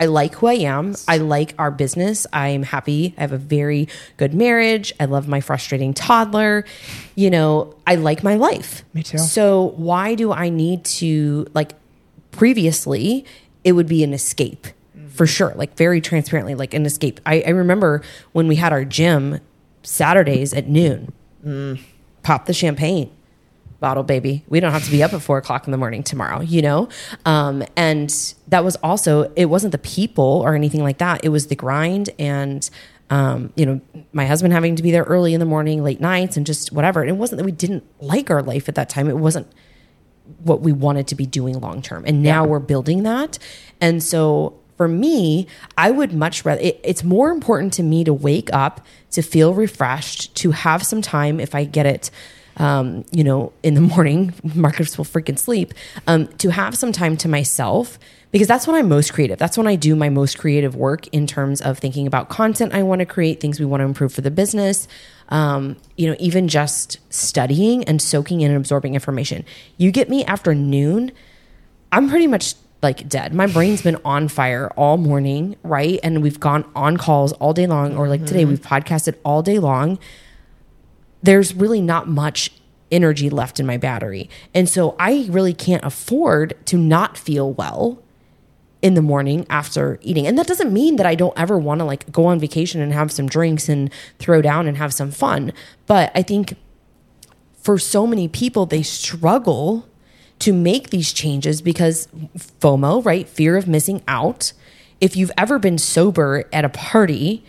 I 0.00 0.06
like 0.06 0.34
who 0.34 0.48
I 0.48 0.54
am. 0.54 0.94
I 1.06 1.18
like 1.18 1.54
our 1.58 1.70
business. 1.70 2.26
I'm 2.32 2.64
happy. 2.64 3.14
I 3.16 3.20
have 3.20 3.32
a 3.32 3.38
very 3.38 3.88
good 4.16 4.34
marriage. 4.34 4.92
I 4.98 5.04
love 5.04 5.28
my 5.28 5.40
frustrating 5.40 5.94
toddler. 5.94 6.64
You 7.14 7.30
know, 7.30 7.74
I 7.86 7.94
like 7.94 8.22
my 8.22 8.34
life. 8.34 8.84
Me 8.92 9.02
too. 9.02 9.18
So 9.18 9.72
why 9.76 10.14
do 10.14 10.32
I 10.32 10.48
need 10.48 10.84
to 10.86 11.46
like 11.54 11.72
previously 12.32 13.24
it 13.62 13.72
would 13.72 13.86
be 13.86 14.02
an 14.02 14.12
escape 14.12 14.66
mm-hmm. 14.96 15.08
for 15.08 15.26
sure, 15.26 15.54
like 15.54 15.76
very 15.76 16.00
transparently, 16.00 16.54
like 16.54 16.74
an 16.74 16.84
escape. 16.84 17.20
I, 17.24 17.42
I 17.46 17.50
remember 17.50 18.02
when 18.32 18.48
we 18.48 18.56
had 18.56 18.72
our 18.72 18.84
gym 18.84 19.40
Saturdays 19.82 20.52
at 20.52 20.68
noon, 20.68 21.12
mm. 21.44 21.80
pop 22.22 22.46
the 22.46 22.52
champagne 22.52 23.10
bottle, 23.84 24.02
baby. 24.02 24.42
We 24.48 24.60
don't 24.60 24.72
have 24.72 24.86
to 24.86 24.90
be 24.90 25.02
up 25.02 25.12
at 25.12 25.20
four 25.20 25.36
o'clock 25.36 25.66
in 25.66 25.70
the 25.70 25.76
morning 25.76 26.02
tomorrow, 26.02 26.40
you 26.40 26.62
know? 26.62 26.88
Um, 27.26 27.62
and 27.76 28.08
that 28.48 28.64
was 28.64 28.76
also, 28.76 29.30
it 29.36 29.44
wasn't 29.44 29.72
the 29.72 29.78
people 29.96 30.40
or 30.42 30.54
anything 30.54 30.82
like 30.82 30.96
that. 30.98 31.22
It 31.22 31.28
was 31.28 31.48
the 31.48 31.54
grind 31.54 32.08
and, 32.18 32.70
um, 33.10 33.52
you 33.56 33.66
know, 33.66 33.82
my 34.14 34.24
husband 34.24 34.54
having 34.54 34.74
to 34.76 34.82
be 34.82 34.90
there 34.90 35.02
early 35.02 35.34
in 35.34 35.40
the 35.40 35.44
morning, 35.44 35.84
late 35.84 36.00
nights, 36.00 36.38
and 36.38 36.46
just 36.46 36.72
whatever. 36.72 37.02
And 37.02 37.10
it 37.10 37.16
wasn't 37.16 37.36
that 37.40 37.44
we 37.44 37.52
didn't 37.52 37.84
like 38.00 38.30
our 38.30 38.42
life 38.42 38.70
at 38.70 38.74
that 38.76 38.88
time. 38.88 39.06
It 39.06 39.18
wasn't 39.18 39.48
what 40.42 40.62
we 40.62 40.72
wanted 40.72 41.06
to 41.08 41.14
be 41.14 41.26
doing 41.26 41.60
long 41.60 41.82
term. 41.82 42.04
And 42.06 42.22
now 42.22 42.46
we're 42.46 42.60
building 42.60 43.02
that. 43.02 43.38
And 43.82 44.02
so 44.02 44.58
for 44.78 44.88
me, 44.88 45.46
I 45.76 45.90
would 45.90 46.14
much 46.14 46.46
rather, 46.46 46.62
it, 46.62 46.80
it's 46.82 47.04
more 47.04 47.30
important 47.30 47.74
to 47.74 47.82
me 47.82 48.02
to 48.04 48.14
wake 48.14 48.48
up, 48.54 48.80
to 49.10 49.20
feel 49.20 49.52
refreshed, 49.52 50.34
to 50.36 50.52
have 50.52 50.86
some 50.86 51.02
time 51.02 51.38
if 51.38 51.54
I 51.54 51.64
get 51.64 51.84
it. 51.84 52.10
Um, 52.56 53.04
you 53.10 53.24
know, 53.24 53.52
in 53.62 53.74
the 53.74 53.80
morning, 53.94 54.34
marketers 54.54 54.96
will 54.96 55.04
freaking 55.04 55.38
sleep. 55.38 55.74
Um, 56.06 56.28
to 56.38 56.50
have 56.50 56.76
some 56.76 56.92
time 56.92 57.16
to 57.18 57.28
myself 57.28 57.98
because 58.34 58.48
that's 58.48 58.66
when 58.66 58.74
I'm 58.74 58.88
most 58.88 59.12
creative. 59.12 59.38
That's 59.38 59.56
when 59.56 59.68
I 59.68 59.76
do 59.76 59.94
my 59.94 60.08
most 60.08 60.38
creative 60.38 60.74
work 60.74 61.06
in 61.08 61.26
terms 61.26 61.60
of 61.60 61.78
thinking 61.78 62.06
about 62.06 62.28
content 62.28 62.74
I 62.74 62.82
want 62.82 62.98
to 62.98 63.06
create, 63.06 63.40
things 63.40 63.60
we 63.60 63.66
want 63.66 63.80
to 63.80 63.84
improve 63.84 64.12
for 64.12 64.22
the 64.22 64.30
business. 64.32 64.88
Um, 65.28 65.76
you 65.96 66.08
know, 66.08 66.16
even 66.18 66.48
just 66.48 66.98
studying 67.10 67.84
and 67.84 68.02
soaking 68.02 68.40
in 68.40 68.50
and 68.50 68.58
absorbing 68.58 68.94
information. 68.94 69.44
You 69.76 69.92
get 69.92 70.08
me 70.08 70.24
after 70.24 70.52
noon, 70.52 71.12
I'm 71.92 72.08
pretty 72.08 72.26
much 72.26 72.54
like 72.82 73.08
dead. 73.08 73.32
My 73.32 73.46
brain's 73.46 73.82
been 73.82 73.98
on 74.04 74.26
fire 74.26 74.68
all 74.76 74.96
morning, 74.96 75.56
right? 75.62 76.00
And 76.02 76.20
we've 76.22 76.38
gone 76.40 76.70
on 76.74 76.96
calls 76.96 77.32
all 77.34 77.52
day 77.52 77.66
long, 77.66 77.96
or 77.96 78.08
like 78.08 78.26
today, 78.26 78.44
we've 78.44 78.60
podcasted 78.60 79.14
all 79.24 79.42
day 79.42 79.60
long. 79.60 79.98
There's 81.24 81.54
really 81.54 81.80
not 81.80 82.08
much 82.08 82.50
energy 82.92 83.30
left 83.30 83.58
in 83.58 83.66
my 83.66 83.76
battery. 83.76 84.28
And 84.54 84.68
so 84.68 84.94
I 84.98 85.26
really 85.30 85.54
can't 85.54 85.84
afford 85.84 86.54
to 86.66 86.78
not 86.78 87.16
feel 87.16 87.52
well 87.52 88.02
in 88.82 88.92
the 88.92 89.02
morning 89.02 89.46
after 89.48 89.98
eating. 90.02 90.26
And 90.26 90.38
that 90.38 90.46
doesn't 90.46 90.70
mean 90.72 90.96
that 90.96 91.06
I 91.06 91.14
don't 91.14 91.36
ever 91.38 91.58
want 91.58 91.80
to 91.80 91.86
like 91.86 92.12
go 92.12 92.26
on 92.26 92.38
vacation 92.38 92.82
and 92.82 92.92
have 92.92 93.10
some 93.10 93.26
drinks 93.26 93.68
and 93.68 93.90
throw 94.18 94.42
down 94.42 94.68
and 94.68 94.76
have 94.76 94.92
some 94.92 95.10
fun. 95.10 95.52
But 95.86 96.12
I 96.14 96.22
think 96.22 96.56
for 97.54 97.78
so 97.78 98.06
many 98.06 98.28
people, 98.28 98.66
they 98.66 98.82
struggle 98.82 99.88
to 100.40 100.52
make 100.52 100.90
these 100.90 101.14
changes 101.14 101.62
because 101.62 102.08
FOMO, 102.60 103.02
right? 103.02 103.26
Fear 103.26 103.56
of 103.56 103.66
missing 103.66 104.02
out. 104.06 104.52
If 105.00 105.16
you've 105.16 105.32
ever 105.38 105.58
been 105.58 105.78
sober 105.78 106.44
at 106.52 106.66
a 106.66 106.68
party, 106.68 107.42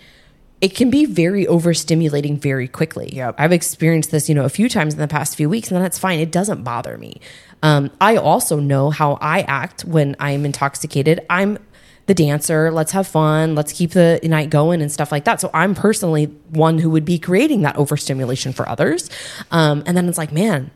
it 0.66 0.74
can 0.74 0.90
be 0.90 1.06
very 1.06 1.46
overstimulating 1.46 2.40
very 2.40 2.68
quickly. 2.68 3.12
Yep. 3.14 3.36
I've 3.38 3.52
experienced 3.52 4.10
this, 4.10 4.28
you 4.28 4.34
know, 4.34 4.46
a 4.46 4.50
few 4.50 4.68
times 4.68 4.96
in 4.96 5.00
the 5.00 5.08
past 5.08 5.36
few 5.36 5.48
weeks, 5.48 5.70
and 5.70 5.80
that's 5.80 6.00
fine. 6.00 6.18
It 6.18 6.32
doesn't 6.32 6.64
bother 6.64 6.98
me. 6.98 7.22
Um, 7.62 7.92
I 8.02 8.16
also 8.16 8.60
know 8.60 8.90
how 8.90 9.20
I 9.22 9.42
act 9.42 9.86
when 9.86 10.16
I'm 10.20 10.44
intoxicated. 10.44 11.24
I'm 11.30 11.60
the 12.08 12.16
dancer. 12.16 12.72
Let's 12.72 12.94
have 12.94 13.06
fun. 13.06 13.54
Let's 13.54 13.74
keep 13.74 13.92
the 13.92 14.20
night 14.24 14.50
going 14.50 14.82
and 14.82 14.92
stuff 14.92 15.12
like 15.12 15.26
that. 15.26 15.40
So 15.40 15.52
I'm 15.54 15.76
personally 15.76 16.26
one 16.50 16.80
who 16.80 16.90
would 16.90 17.06
be 17.06 17.20
creating 17.20 17.62
that 17.62 17.76
overstimulation 17.76 18.52
for 18.52 18.68
others. 18.68 19.12
Um, 19.52 19.84
and 19.86 19.96
then 19.96 20.10
it's 20.10 20.18
like, 20.18 20.32
man, 20.32 20.72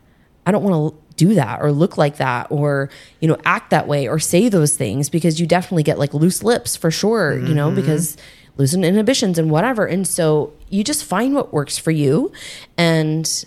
I 0.45 0.51
don't 0.51 0.63
want 0.63 0.93
to 0.93 1.01
do 1.15 1.33
that 1.33 1.61
or 1.61 1.71
look 1.71 1.97
like 1.97 2.17
that 2.17 2.47
or 2.51 2.89
you 3.19 3.27
know 3.27 3.37
act 3.43 3.71
that 3.71 3.87
way 3.87 4.07
or 4.07 4.19
say 4.19 4.47
those 4.47 4.77
things 4.77 5.09
because 5.09 5.37
you 5.37 5.45
definitely 5.45 5.83
get 5.83 5.99
like 5.99 6.13
loose 6.13 6.43
lips 6.43 6.77
for 6.77 6.89
sure 6.89 7.37
you 7.37 7.53
know 7.53 7.69
because 7.69 8.15
losing 8.59 8.83
inhibitions 8.83 9.39
and 9.39 9.49
whatever. 9.49 9.85
And 9.85 10.05
so 10.05 10.53
you 10.69 10.83
just 10.83 11.05
find 11.05 11.33
what 11.33 11.53
works 11.53 11.77
for 11.77 11.91
you 11.91 12.31
and 12.77 13.45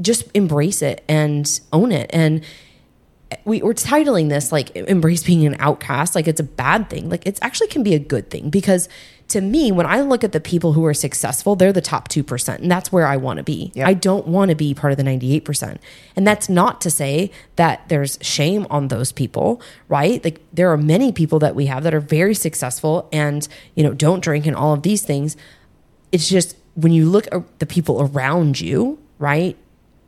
just 0.00 0.30
embrace 0.32 0.80
it 0.80 1.04
and 1.08 1.60
own 1.72 1.92
it. 1.92 2.08
And 2.12 2.42
we, 3.44 3.62
we're 3.62 3.74
titling 3.74 4.28
this 4.28 4.52
like 4.52 4.74
embrace 4.76 5.24
being 5.24 5.44
an 5.44 5.56
outcast. 5.58 6.14
Like 6.14 6.28
it's 6.28 6.40
a 6.40 6.44
bad 6.44 6.88
thing. 6.88 7.10
Like 7.10 7.26
it's 7.26 7.40
actually 7.42 7.66
can 7.66 7.82
be 7.82 7.94
a 7.94 7.98
good 7.98 8.30
thing 8.30 8.48
because 8.48 8.88
to 9.28 9.40
me 9.40 9.72
when 9.72 9.86
i 9.86 10.00
look 10.00 10.22
at 10.22 10.32
the 10.32 10.40
people 10.40 10.74
who 10.74 10.84
are 10.84 10.94
successful 10.94 11.56
they're 11.56 11.72
the 11.72 11.80
top 11.80 12.08
2% 12.08 12.58
and 12.58 12.70
that's 12.70 12.92
where 12.92 13.06
i 13.06 13.16
want 13.16 13.38
to 13.38 13.42
be 13.42 13.72
Yep. 13.74 13.88
i 13.88 13.94
don't 13.94 14.26
want 14.26 14.50
to 14.50 14.54
be 14.54 14.74
part 14.74 14.92
of 14.92 14.96
the 14.96 15.02
98% 15.02 15.78
and 16.16 16.26
that's 16.26 16.48
not 16.48 16.80
to 16.82 16.90
say 16.90 17.30
that 17.56 17.88
there's 17.88 18.18
shame 18.20 18.66
on 18.70 18.88
those 18.88 19.12
people 19.12 19.60
right 19.88 20.22
like 20.24 20.40
there 20.52 20.70
are 20.70 20.76
many 20.76 21.12
people 21.12 21.38
that 21.38 21.54
we 21.54 21.66
have 21.66 21.82
that 21.84 21.94
are 21.94 22.00
very 22.00 22.34
successful 22.34 23.08
and 23.12 23.48
you 23.74 23.82
know 23.82 23.94
don't 23.94 24.20
drink 24.22 24.46
and 24.46 24.56
all 24.56 24.72
of 24.72 24.82
these 24.82 25.02
things 25.02 25.36
it's 26.12 26.28
just 26.28 26.56
when 26.74 26.92
you 26.92 27.08
look 27.08 27.26
at 27.32 27.58
the 27.58 27.66
people 27.66 28.02
around 28.02 28.60
you 28.60 28.98
right 29.18 29.56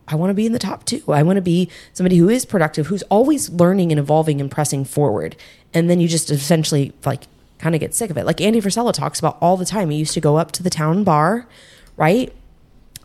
I 0.09 0.15
want 0.15 0.31
to 0.31 0.35
be 0.35 0.47
in 0.47 0.53
the 0.53 0.61
top 0.61 0.85
two. 0.85 1.03
I 1.09 1.25
want 1.25 1.37
to 1.37 1.43
be 1.43 1.69
somebody 1.93 2.17
who 2.17 2.29
is 2.29 2.45
productive, 2.45 2.87
who's 2.87 3.03
always 3.05 3.51
learning 3.51 3.91
and 3.91 3.99
evolving 3.99 4.41
and 4.41 4.49
pressing 4.49 4.85
forward. 4.85 5.35
And 5.75 5.91
then 5.91 5.99
you 6.01 6.07
just 6.07 6.31
essentially 6.31 6.93
like 7.05 7.25
kind 7.59 7.75
of 7.75 7.81
get 7.81 7.95
sick 7.95 8.11
of 8.11 8.17
it. 8.17 8.27
Like 8.27 8.41
Andy 8.41 8.61
Frisella 8.61 8.93
talks 8.93 9.19
about 9.19 9.39
all 9.41 9.57
the 9.57 9.65
time. 9.65 9.91
He 9.91 9.99
used 9.99 10.15
to 10.15 10.21
go 10.21 10.37
up 10.37 10.53
to 10.53 10.63
the 10.63 10.71
town 10.71 11.05
bar, 11.05 11.49
right? 11.97 12.33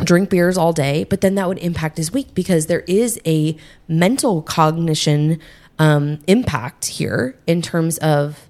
Drink 0.04 0.30
beers 0.30 0.58
all 0.58 0.74
day, 0.74 1.04
but 1.04 1.22
then 1.22 1.36
that 1.36 1.48
would 1.48 1.60
impact 1.60 1.98
his 1.98 2.12
week 2.12 2.34
because 2.34 2.66
there 2.66 2.82
is 2.82 3.20
a 3.26 3.56
mental 3.88 4.42
cognition 4.42 5.40
um, 5.80 6.20
impact 6.28 6.86
here 6.86 7.38
in 7.48 7.62
terms 7.62 7.98
of 8.00 8.48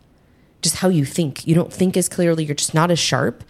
just 0.62 0.78
how 0.78 0.90
you 0.90 1.06
think. 1.06 1.46
You 1.46 1.56
don't 1.56 1.74
think 1.74 1.98
as 1.98 2.08
clearly. 2.08 2.46
You're 2.46 2.56
just 2.56 2.74
not 2.74 2.92
as 2.92 3.00
sharp. 3.00 3.44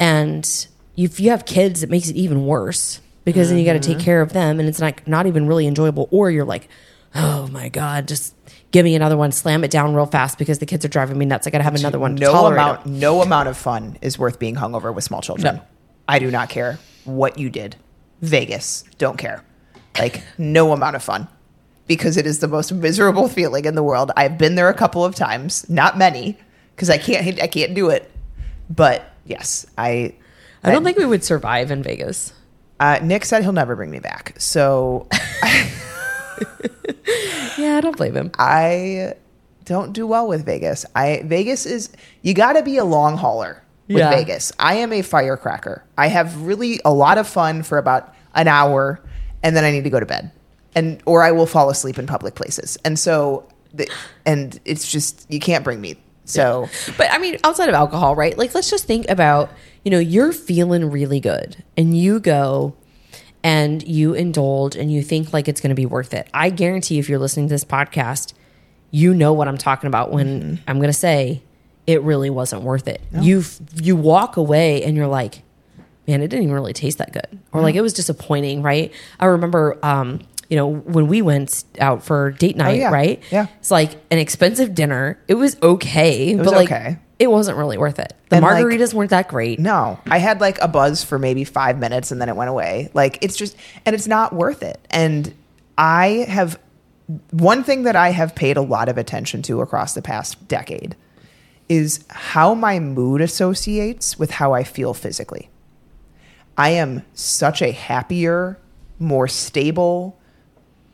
And 0.00 0.66
if 0.96 1.20
you 1.20 1.30
have 1.30 1.44
kids, 1.44 1.82
it 1.82 1.90
makes 1.90 2.08
it 2.08 2.16
even 2.16 2.46
worse 2.46 3.00
because 3.24 3.48
then 3.48 3.58
you 3.58 3.64
got 3.64 3.74
to 3.74 3.80
take 3.80 3.98
care 3.98 4.22
of 4.22 4.32
them, 4.32 4.60
and 4.60 4.68
it's 4.68 4.80
like 4.80 5.06
not 5.06 5.26
even 5.26 5.46
really 5.46 5.66
enjoyable. 5.66 6.08
Or 6.10 6.30
you're 6.30 6.44
like, 6.44 6.68
oh 7.14 7.48
my 7.48 7.68
god, 7.68 8.06
just 8.08 8.34
give 8.72 8.84
me 8.84 8.94
another 8.94 9.16
one, 9.16 9.32
slam 9.32 9.64
it 9.64 9.70
down 9.70 9.94
real 9.94 10.06
fast 10.06 10.38
because 10.38 10.58
the 10.58 10.66
kids 10.66 10.84
are 10.84 10.88
driving 10.88 11.18
me 11.18 11.24
nuts. 11.26 11.46
I 11.46 11.50
got 11.50 11.58
to 11.58 11.64
have 11.64 11.74
another 11.74 11.98
one. 11.98 12.16
to 12.16 12.22
no 12.22 12.46
amount 12.46 12.86
no 12.86 13.22
amount 13.22 13.48
of 13.48 13.56
fun 13.56 13.98
is 14.02 14.18
worth 14.18 14.38
being 14.38 14.54
hungover 14.56 14.94
with 14.94 15.04
small 15.04 15.20
children. 15.22 15.56
No. 15.56 15.62
I 16.08 16.18
do 16.18 16.30
not 16.30 16.48
care 16.48 16.78
what 17.04 17.38
you 17.38 17.50
did. 17.50 17.76
Vegas, 18.22 18.84
don't 18.98 19.18
care. 19.18 19.44
Like 19.98 20.22
no 20.38 20.72
amount 20.72 20.96
of 20.96 21.02
fun. 21.02 21.28
Because 21.86 22.16
it 22.16 22.26
is 22.26 22.40
the 22.40 22.48
most 22.48 22.72
miserable 22.72 23.28
feeling 23.28 23.64
in 23.64 23.76
the 23.76 23.82
world. 23.82 24.10
I've 24.16 24.36
been 24.38 24.56
there 24.56 24.68
a 24.68 24.74
couple 24.74 25.04
of 25.04 25.14
times, 25.14 25.68
not 25.70 25.96
many, 25.96 26.36
because 26.74 26.90
I 26.90 26.98
can't 26.98 27.40
I 27.40 27.46
can't 27.46 27.74
do 27.74 27.90
it. 27.90 28.10
But 28.68 29.04
yes, 29.24 29.66
I 29.78 30.14
I 30.64 30.72
don't 30.72 30.82
think 30.82 30.98
we 30.98 31.04
would 31.06 31.22
survive 31.22 31.70
in 31.70 31.82
Vegas. 31.84 32.32
uh, 32.80 32.98
Nick 33.02 33.24
said 33.24 33.42
he'll 33.42 33.52
never 33.52 33.76
bring 33.76 33.90
me 33.90 34.00
back. 34.00 34.34
So 34.38 35.06
Yeah, 37.58 37.76
I 37.76 37.80
don't 37.80 37.96
blame 37.96 38.14
him. 38.14 38.30
I 38.38 39.14
don't 39.64 39.92
do 39.92 40.06
well 40.06 40.28
with 40.28 40.44
Vegas. 40.44 40.84
I 40.94 41.22
Vegas 41.24 41.64
is 41.66 41.90
you 42.22 42.34
got 42.34 42.52
to 42.54 42.62
be 42.62 42.76
a 42.76 42.84
long 42.84 43.16
hauler 43.16 43.62
with 43.88 43.98
Yeah. 43.98 44.10
Vegas. 44.10 44.52
I 44.58 44.74
am 44.76 44.92
a 44.92 45.02
firecracker. 45.02 45.84
I 45.96 46.08
have 46.08 46.42
really 46.42 46.80
a 46.84 46.92
lot 46.92 47.18
of 47.18 47.26
fun 47.26 47.62
for 47.62 47.78
about 47.78 48.14
an 48.34 48.48
hour, 48.48 49.00
and 49.42 49.56
then 49.56 49.64
I 49.64 49.70
need 49.70 49.84
to 49.84 49.90
go 49.90 50.00
to 50.00 50.06
bed, 50.06 50.30
and 50.74 51.00
or 51.06 51.22
I 51.22 51.32
will 51.32 51.46
fall 51.46 51.70
asleep 51.70 51.98
in 51.98 52.06
public 52.06 52.34
places. 52.34 52.76
And 52.84 52.98
so, 52.98 53.48
the, 53.72 53.88
and 54.26 54.58
it's 54.64 54.90
just 54.90 55.24
you 55.30 55.40
can't 55.40 55.64
bring 55.64 55.80
me. 55.80 55.96
So 56.26 56.68
But 56.98 57.10
I 57.12 57.18
mean, 57.18 57.38
outside 57.44 57.68
of 57.68 57.74
alcohol, 57.74 58.16
right? 58.16 58.36
Like, 58.36 58.52
let's 58.54 58.68
just 58.68 58.84
think 58.84 59.08
about, 59.08 59.48
you 59.84 59.90
know, 59.92 60.00
you're 60.00 60.32
feeling 60.32 60.90
really 60.90 61.20
good 61.20 61.62
and 61.76 61.96
you 61.96 62.18
go 62.18 62.74
and 63.46 63.86
you 63.86 64.12
indulge 64.12 64.74
and 64.74 64.92
you 64.92 65.02
think 65.02 65.32
like 65.32 65.46
it's 65.46 65.60
going 65.60 65.68
to 65.68 65.76
be 65.76 65.86
worth 65.86 66.12
it. 66.12 66.28
I 66.34 66.50
guarantee 66.50 66.98
if 66.98 67.08
you're 67.08 67.20
listening 67.20 67.46
to 67.46 67.54
this 67.54 67.64
podcast, 67.64 68.32
you 68.90 69.14
know 69.14 69.32
what 69.32 69.46
I'm 69.46 69.56
talking 69.56 69.86
about 69.86 70.10
when 70.10 70.60
I'm 70.66 70.78
going 70.78 70.88
to 70.88 70.92
say 70.92 71.44
it 71.86 72.02
really 72.02 72.28
wasn't 72.28 72.62
worth 72.62 72.88
it. 72.88 73.00
You 73.12 73.44
you 73.80 73.94
walk 73.94 74.36
away 74.36 74.82
and 74.82 74.96
you're 74.96 75.06
like, 75.06 75.44
man, 76.08 76.22
it 76.22 76.28
didn't 76.28 76.42
even 76.42 76.54
really 76.56 76.72
taste 76.72 76.98
that 76.98 77.12
good. 77.12 77.38
Or 77.52 77.60
like 77.62 77.76
it 77.76 77.82
was 77.82 77.92
disappointing, 77.92 78.62
right? 78.62 78.92
I 79.20 79.26
remember 79.26 79.78
um 79.80 80.22
you 80.48 80.56
know, 80.56 80.68
when 80.68 81.08
we 81.08 81.22
went 81.22 81.64
out 81.80 82.02
for 82.02 82.30
date 82.32 82.56
oh, 82.56 82.64
night, 82.64 82.78
yeah. 82.78 82.90
right? 82.90 83.22
Yeah. 83.30 83.46
It's 83.58 83.70
like 83.70 83.92
an 84.10 84.18
expensive 84.18 84.74
dinner. 84.74 85.18
It 85.28 85.34
was 85.34 85.56
okay, 85.62 86.34
was 86.36 86.46
but 86.46 86.54
like 86.54 86.70
okay. 86.70 86.98
it 87.18 87.30
wasn't 87.30 87.58
really 87.58 87.78
worth 87.78 87.98
it. 87.98 88.12
The 88.28 88.36
And, 88.36 88.44
like- 88.44 88.64
margaritas 88.64 88.94
weren't 88.94 89.10
that 89.10 89.28
great. 89.28 89.58
No, 89.58 89.98
I 90.06 90.18
had 90.18 90.40
like 90.40 90.58
a 90.60 90.68
buzz 90.68 91.02
for 91.02 91.18
maybe 91.18 91.44
five 91.44 91.78
minutes 91.78 92.10
and 92.10 92.20
then 92.20 92.28
it 92.28 92.36
went 92.36 92.50
away. 92.50 92.90
Like 92.94 93.18
it's 93.22 93.36
just, 93.36 93.56
and 93.84 93.94
it's 93.94 94.06
not 94.06 94.32
worth 94.32 94.62
it. 94.62 94.80
And 94.90 95.34
I 95.76 96.26
have 96.28 96.58
one 97.30 97.62
thing 97.62 97.84
that 97.84 97.96
I 97.96 98.10
have 98.10 98.34
paid 98.34 98.56
a 98.56 98.62
lot 98.62 98.88
of 98.88 98.98
attention 98.98 99.42
to 99.42 99.60
across 99.60 99.94
the 99.94 100.02
past 100.02 100.48
decade 100.48 100.96
is 101.68 102.04
how 102.08 102.54
my 102.54 102.78
mood 102.78 103.20
associates 103.20 104.18
with 104.18 104.30
how 104.30 104.52
I 104.52 104.64
feel 104.64 104.94
physically. 104.94 105.48
I 106.56 106.70
am 106.70 107.04
such 107.12 107.60
a 107.60 107.72
happier, 107.72 108.58
more 108.98 109.28
stable, 109.28 110.18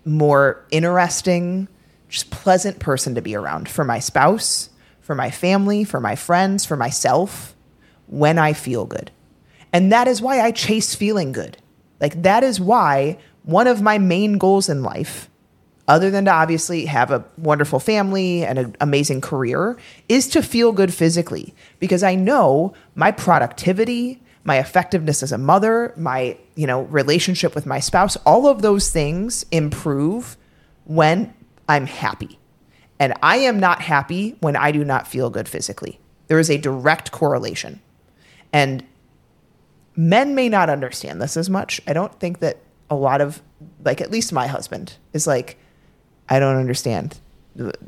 more 0.05 0.65
interesting, 0.71 1.69
just 2.09 2.31
pleasant 2.31 2.79
person 2.79 3.15
to 3.15 3.23
be 3.23 3.35
around 3.35 3.69
for 3.69 3.85
my 3.85 3.99
spouse, 3.99 4.71
for 5.01 5.15
my 5.15 5.31
family, 5.31 5.85
for 5.85 6.01
my 6.01 6.17
friends, 6.17 6.65
for 6.65 6.77
myself 6.77 7.55
when 8.07 8.39
I 8.39 8.53
feel 8.53 8.85
good. 8.85 9.11
And 9.73 9.91
that 9.91 10.07
is 10.07 10.21
why 10.21 10.41
I 10.41 10.51
chase 10.51 10.95
feeling 10.95 11.33
good. 11.33 11.57
Like, 12.01 12.23
that 12.23 12.45
is 12.45 12.61
why 12.61 13.19
one 13.45 13.67
of 13.67 13.81
my 13.81 13.99
main 13.99 14.39
goals 14.39 14.69
in 14.69 14.83
life, 14.83 15.31
other 15.89 16.11
than 16.11 16.27
to 16.27 16.31
obviously 16.31 16.87
have 16.87 17.11
a 17.11 17.25
wonderful 17.39 17.81
family 17.81 18.45
and 18.45 18.59
an 18.59 18.77
amazing 18.81 19.21
career, 19.21 19.77
is 20.09 20.29
to 20.29 20.43
feel 20.43 20.73
good 20.73 20.93
physically. 20.93 21.55
Because 21.79 22.03
I 22.03 22.15
know 22.15 22.75
my 22.95 23.13
productivity, 23.13 24.23
my 24.45 24.59
effectiveness 24.59 25.23
as 25.23 25.33
a 25.33 25.39
mother, 25.39 25.95
my, 25.97 26.37
you 26.55 26.67
know, 26.67 26.83
relationship 26.83 27.55
with 27.55 27.67
my 27.67 27.81
spouse, 27.81 28.17
all 28.27 28.47
of 28.47 28.63
those 28.63 28.91
things 28.91 29.45
improve 29.51 30.37
when 30.85 31.35
I'm 31.69 31.87
happy. 31.87 32.39
And 32.99 33.15
I 33.23 33.39
am 33.39 33.59
not 33.59 33.83
happy 33.83 34.37
when 34.41 34.55
I 34.55 34.71
do 34.71 34.85
not 34.85 35.09
feel 35.09 35.31
good 35.31 35.49
physically. 35.49 35.99
There 36.29 36.39
is 36.39 36.51
a 36.51 36.59
direct 36.59 37.11
correlation. 37.11 37.81
And 38.53 38.85
men 39.97 40.35
may 40.35 40.49
not 40.49 40.71
understand 40.71 41.21
this 41.21 41.37
as 41.37 41.51
much. 41.51 41.81
I 41.87 41.95
don't 41.95 42.19
think 42.21 42.39
that 42.41 42.59
a 42.89 42.95
lot 42.95 43.21
of, 43.21 43.43
like, 43.85 44.01
at 44.01 44.11
least 44.11 44.33
my 44.33 44.47
husband 44.47 44.95
is 45.13 45.27
like, 45.27 45.59
I 46.29 46.39
don't 46.39 46.57
understand. 46.57 47.19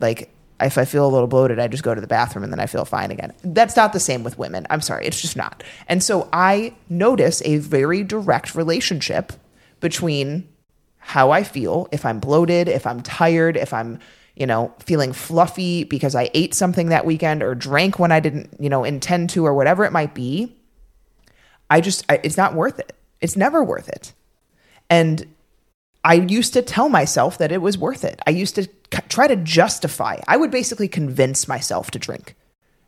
Like, 0.00 0.33
if 0.60 0.78
I 0.78 0.84
feel 0.84 1.06
a 1.06 1.10
little 1.10 1.26
bloated, 1.26 1.58
I 1.58 1.68
just 1.68 1.82
go 1.82 1.94
to 1.94 2.00
the 2.00 2.06
bathroom 2.06 2.44
and 2.44 2.52
then 2.52 2.60
I 2.60 2.66
feel 2.66 2.84
fine 2.84 3.10
again. 3.10 3.32
That's 3.42 3.76
not 3.76 3.92
the 3.92 4.00
same 4.00 4.22
with 4.22 4.38
women. 4.38 4.66
I'm 4.70 4.80
sorry. 4.80 5.06
It's 5.06 5.20
just 5.20 5.36
not. 5.36 5.62
And 5.88 6.02
so 6.02 6.28
I 6.32 6.74
notice 6.88 7.42
a 7.44 7.58
very 7.58 8.02
direct 8.02 8.54
relationship 8.54 9.32
between 9.80 10.48
how 10.98 11.30
I 11.32 11.42
feel, 11.42 11.88
if 11.92 12.06
I'm 12.06 12.20
bloated, 12.20 12.68
if 12.68 12.86
I'm 12.86 13.02
tired, 13.02 13.56
if 13.56 13.74
I'm, 13.74 13.98
you 14.36 14.46
know, 14.46 14.72
feeling 14.78 15.12
fluffy 15.12 15.84
because 15.84 16.14
I 16.14 16.30
ate 16.34 16.54
something 16.54 16.88
that 16.88 17.04
weekend 17.04 17.42
or 17.42 17.54
drank 17.54 17.98
when 17.98 18.10
I 18.10 18.20
didn't, 18.20 18.56
you 18.58 18.70
know, 18.70 18.84
intend 18.84 19.30
to 19.30 19.44
or 19.44 19.54
whatever 19.54 19.84
it 19.84 19.92
might 19.92 20.14
be. 20.14 20.56
I 21.68 21.80
just, 21.80 22.04
I, 22.08 22.20
it's 22.22 22.36
not 22.36 22.54
worth 22.54 22.78
it. 22.78 22.94
It's 23.20 23.36
never 23.36 23.62
worth 23.62 23.88
it. 23.88 24.12
And 24.88 25.26
I 26.04 26.14
used 26.14 26.52
to 26.52 26.62
tell 26.62 26.88
myself 26.88 27.38
that 27.38 27.50
it 27.50 27.62
was 27.62 27.78
worth 27.78 28.04
it. 28.04 28.20
I 28.26 28.30
used 28.30 28.54
to 28.56 28.64
c- 28.64 28.68
try 29.08 29.26
to 29.26 29.36
justify. 29.36 30.20
I 30.28 30.36
would 30.36 30.50
basically 30.50 30.86
convince 30.88 31.48
myself 31.48 31.90
to 31.92 31.98
drink. 31.98 32.34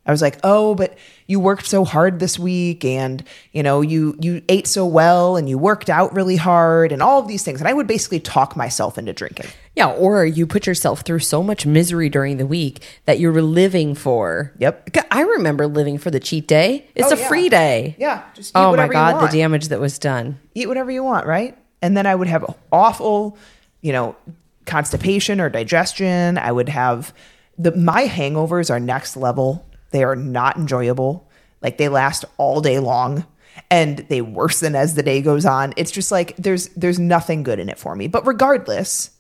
I 0.09 0.13
was 0.13 0.23
like, 0.23 0.39
"Oh, 0.45 0.77
but 0.77 0.97
you 1.27 1.41
worked 1.41 1.67
so 1.67 1.85
hard 1.85 2.21
this 2.21 2.39
week 2.39 2.85
and, 2.85 3.25
you 3.53 3.65
know, 3.65 3.81
you 3.81 4.17
you 4.21 4.41
ate 4.49 4.69
so 4.69 4.87
well 4.87 5.37
and 5.37 5.49
you 5.49 5.59
worked 5.59 5.91
out 5.91 6.15
really 6.15 6.37
hard 6.37 6.93
and 6.93 7.03
all 7.03 7.19
of 7.19 7.27
these 7.27 7.43
things." 7.43 7.61
And 7.61 7.67
I 7.67 7.73
would 7.73 7.89
basically 7.89 8.21
talk 8.21 8.55
myself 8.55 8.99
into 8.99 9.13
drinking. 9.13 9.47
Yeah, 9.75 9.89
or 9.91 10.25
you 10.25 10.47
put 10.47 10.65
yourself 10.65 11.01
through 11.01 11.19
so 11.21 11.43
much 11.43 11.67
misery 11.67 12.09
during 12.09 12.37
the 12.37 12.47
week 12.47 12.85
that 13.07 13.19
you 13.19 13.33
were 13.33 13.43
living 13.43 13.97
for. 13.97 14.53
Yep. 14.59 14.97
I 15.11 15.23
remember 15.23 15.67
living 15.67 15.99
for 15.99 16.13
the 16.13 16.21
cheat 16.21 16.47
day. 16.47 16.87
It's 16.95 17.11
Oh, 17.11 17.17
a 17.17 17.19
yeah. 17.19 17.29
free 17.29 17.49
day. 17.49 17.97
Yeah, 17.99 18.23
just 18.35 18.51
eat 18.51 18.59
Oh 18.61 18.77
my 18.77 18.87
god, 18.87 19.27
the 19.29 19.37
damage 19.37 19.69
that 19.69 19.81
was 19.81 19.99
done. 19.99 20.39
eat 20.55 20.69
whatever 20.69 20.93
you 20.93 21.03
want, 21.03 21.27
right? 21.27 21.59
And 21.83 21.97
then 21.97 22.07
I 22.07 22.15
would 22.15 22.29
have 22.29 22.45
awful, 22.73 23.37
you 23.81 23.93
know, 23.93 24.17
constipation 24.65 25.41
or 25.41 25.49
digestion. 25.49 26.39
I 26.39 26.53
would 26.53 26.69
have 26.69 27.15
the 27.59 27.73
my 27.73 28.07
hangovers 28.07 28.71
are 28.71 28.81
next 28.81 29.17
level. 29.17 29.67
They 29.91 30.05
are 30.05 30.17
not 30.17 30.57
enjoyable. 30.57 31.29
Like 31.63 31.79
they 31.79 31.89
last 31.89 32.25
all 32.37 32.61
day 32.61 32.79
long 32.79 33.27
and 33.71 33.99
they 34.09 34.21
worsen 34.21 34.75
as 34.75 34.95
the 34.95 35.03
day 35.03 35.23
goes 35.23 35.47
on. 35.47 35.73
It's 35.77 35.91
just 35.91 36.13
like 36.13 36.37
there's 36.37 36.69
there's 36.71 36.99
nothing 36.99 37.43
good 37.43 37.59
in 37.59 37.69
it 37.69 37.79
for 37.79 37.95
me. 37.95 38.09
But 38.09 38.27
regardless, 38.27 39.11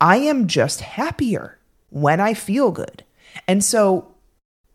I 0.00 0.18
am 0.18 0.46
just 0.46 0.80
happier 0.80 1.58
when 1.90 2.20
I 2.20 2.34
feel 2.34 2.70
good. 2.70 3.04
And 3.48 3.62
so 3.62 4.12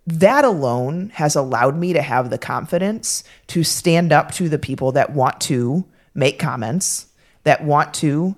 that 0.06 0.46
alone 0.46 1.10
has 1.16 1.36
allowed 1.36 1.76
me 1.78 1.94
to 1.94 2.02
have 2.02 2.30
the 2.30 2.38
confidence 2.38 3.24
to 3.48 3.64
stand 3.64 4.14
up 4.14 4.32
to 4.32 4.48
the 4.48 4.60
people 4.60 4.94
that 4.94 5.12
want 5.14 5.42
to 5.42 5.86
make 6.16 6.40
comments, 6.40 7.08
that 7.48 7.64
want 7.64 7.94
to 7.94 8.36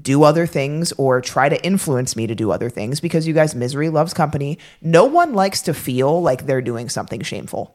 do 0.00 0.22
other 0.22 0.46
things 0.46 0.92
or 0.92 1.20
try 1.20 1.48
to 1.48 1.64
influence 1.64 2.14
me 2.14 2.28
to 2.28 2.36
do 2.36 2.52
other 2.52 2.70
things 2.70 3.00
because 3.00 3.26
you 3.26 3.34
guys, 3.34 3.52
misery 3.52 3.88
loves 3.88 4.14
company. 4.14 4.58
No 4.80 5.04
one 5.04 5.34
likes 5.34 5.62
to 5.62 5.74
feel 5.74 6.22
like 6.22 6.46
they're 6.46 6.62
doing 6.62 6.88
something 6.88 7.20
shameful. 7.20 7.74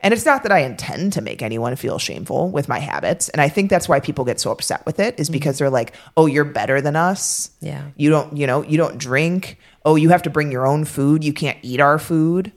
And 0.00 0.12
it's 0.12 0.26
not 0.26 0.42
that 0.42 0.50
I 0.50 0.60
intend 0.60 1.12
to 1.12 1.20
make 1.20 1.40
anyone 1.40 1.76
feel 1.76 2.00
shameful 2.00 2.50
with 2.50 2.68
my 2.68 2.80
habits. 2.80 3.28
And 3.28 3.40
I 3.40 3.48
think 3.48 3.70
that's 3.70 3.88
why 3.88 4.00
people 4.00 4.24
get 4.24 4.40
so 4.40 4.50
upset 4.50 4.84
with 4.84 4.98
it 4.98 5.20
is 5.20 5.28
mm-hmm. 5.28 5.34
because 5.34 5.58
they're 5.58 5.70
like, 5.70 5.94
oh, 6.16 6.26
you're 6.26 6.44
better 6.44 6.80
than 6.80 6.96
us. 6.96 7.52
Yeah. 7.60 7.90
You 7.94 8.10
don't, 8.10 8.36
you 8.36 8.48
know, 8.48 8.62
you 8.62 8.76
don't 8.76 8.98
drink. 8.98 9.58
Oh, 9.84 9.94
you 9.94 10.08
have 10.08 10.22
to 10.22 10.30
bring 10.30 10.50
your 10.50 10.66
own 10.66 10.84
food. 10.84 11.22
You 11.22 11.32
can't 11.32 11.58
eat 11.62 11.78
our 11.78 12.00
food. 12.00 12.50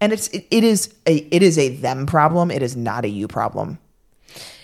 And 0.00 0.14
it's 0.14 0.28
it, 0.28 0.46
it 0.50 0.64
is 0.64 0.94
a 1.06 1.16
it 1.16 1.42
is 1.42 1.58
a 1.58 1.76
them 1.76 2.06
problem. 2.06 2.50
It 2.50 2.62
is 2.62 2.74
not 2.74 3.04
a 3.04 3.08
you 3.08 3.28
problem. 3.28 3.78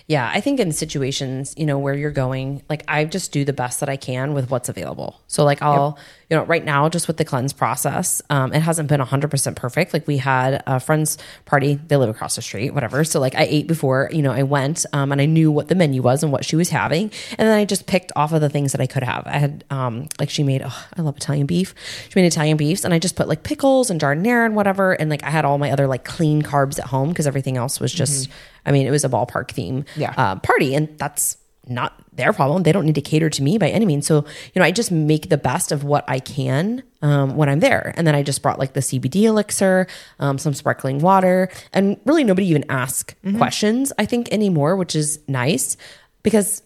Yeah, 0.09 0.31
I 0.33 0.41
think 0.41 0.61
in 0.61 0.71
situations, 0.71 1.53
you 1.57 1.67
know, 1.67 1.79
where 1.79 1.95
you're 1.95 2.13
going, 2.13 2.63
like 2.69 2.85
I 2.87 3.05
just 3.05 3.33
do 3.33 3.45
the 3.45 3.53
best 3.53 3.81
that 3.81 3.89
I 3.89 3.97
can 3.97 4.35
with 4.35 4.51
what's 4.51 4.69
available. 4.69 5.21
So 5.27 5.45
like 5.45 5.63
I'll, 5.63 5.99
you 6.29 6.37
know, 6.37 6.43
right 6.45 6.65
now 6.65 6.89
just 6.89 7.07
with 7.07 7.19
the 7.19 7.25
cleanse 7.25 7.53
process, 7.53 8.21
um, 8.31 8.53
it 8.53 8.61
hasn't 8.61 8.89
been 8.89 9.01
100% 9.01 9.55
perfect. 9.57 9.93
Like 9.93 10.07
we 10.09 10.17
had 10.17 10.61
a 10.67 10.81
friend's 10.81 11.19
party, 11.45 11.75
they 11.87 11.97
live 11.97 12.09
across 12.09 12.35
the 12.35 12.43
street, 12.43 12.71
whatever. 12.71 13.05
So 13.05 13.21
like 13.21 13.37
I 13.37 13.45
ate 13.45 13.69
before, 13.69 14.11
you 14.13 14.23
know, 14.23 14.33
I 14.33 14.43
went 14.43 14.85
um, 14.93 15.13
and 15.13 15.21
I 15.21 15.27
knew 15.27 15.53
what 15.53 15.69
the 15.69 15.77
menu 15.77 16.03
was 16.03 16.25
and 16.25 16.33
what 16.33 16.45
she 16.45 16.57
was 16.57 16.69
having. 16.71 17.13
And 17.39 17.49
then 17.49 17.57
I 17.57 17.65
just 17.65 17.87
picked 17.87 18.11
off 18.17 18.33
of 18.33 18.41
the 18.41 18.49
things 18.49 18.73
that 18.73 18.81
I 18.81 18.87
could 18.89 19.05
have. 19.05 19.23
I 19.27 19.39
had, 19.39 19.65
um, 19.71 20.09
like 20.19 20.31
she 20.31 20.43
made, 20.43 20.63
oh, 20.65 20.87
I 20.97 21.03
love 21.03 21.17
Italian 21.17 21.47
beef. 21.47 21.75
She 22.09 22.19
made 22.21 22.27
Italian 22.27 22.57
beefs 22.57 22.85
and 22.85 22.93
I 22.93 22.99
just 22.99 23.15
put 23.15 23.29
like 23.29 23.45
pickles 23.45 23.89
and 23.91 24.01
giardiniera 24.01 24.47
and 24.47 24.57
whatever. 24.57 24.95
And 24.95 25.09
like 25.09 25.23
I 25.23 25.31
had 25.31 25.45
all 25.45 25.59
my 25.59 25.71
other 25.71 25.87
like 25.87 26.05
clean 26.05 26.43
carbs 26.43 26.79
at 26.81 26.87
home 26.87 27.11
because 27.11 27.29
everything 27.29 27.57
else 27.57 27.79
was 27.79 27.93
just, 27.93 28.29
I 28.65 28.73
mean, 28.73 28.89
it 28.89 28.91
was 28.91 29.05
a 29.05 29.09
ballpark 29.09 29.53
theme 29.53 29.85
Yeah. 29.95 30.13
uh, 30.17 30.37
party, 30.41 30.75
and 30.75 30.99
that's 30.99 31.37
not 31.69 31.95
their 32.13 32.33
problem. 32.33 32.63
They 32.63 32.73
don't 32.73 32.85
need 32.85 32.95
to 32.95 33.01
cater 33.01 33.29
to 33.31 33.43
me 33.43 33.59
by 33.59 33.69
any 33.69 33.85
means. 33.85 34.07
So, 34.07 34.25
you 34.55 34.61
know, 34.61 34.65
I 34.65 34.71
just 34.71 34.91
make 34.91 35.29
the 35.29 35.37
best 35.37 35.73
of 35.73 35.85
what 35.85 36.05
I 36.09 36.19
can 36.19 36.83
um, 37.03 37.37
when 37.37 37.49
I'm 37.49 37.61
there. 37.61 37.93
And 37.97 38.07
then 38.07 38.15
I 38.15 38.23
just 38.23 38.43
brought 38.43 38.59
like 38.59 38.73
the 38.73 38.81
CBD 38.81 39.23
elixir, 39.23 39.87
um, 40.19 40.39
some 40.39 40.55
sparkling 40.55 41.01
water, 41.01 41.49
and 41.73 42.01
really 42.05 42.25
nobody 42.25 42.47
even 42.49 42.65
asks 42.69 43.15
questions, 43.37 43.93
I 43.99 44.07
think, 44.07 44.33
anymore, 44.33 44.77
which 44.77 44.95
is 44.95 45.21
nice 45.29 45.77
because 46.23 46.63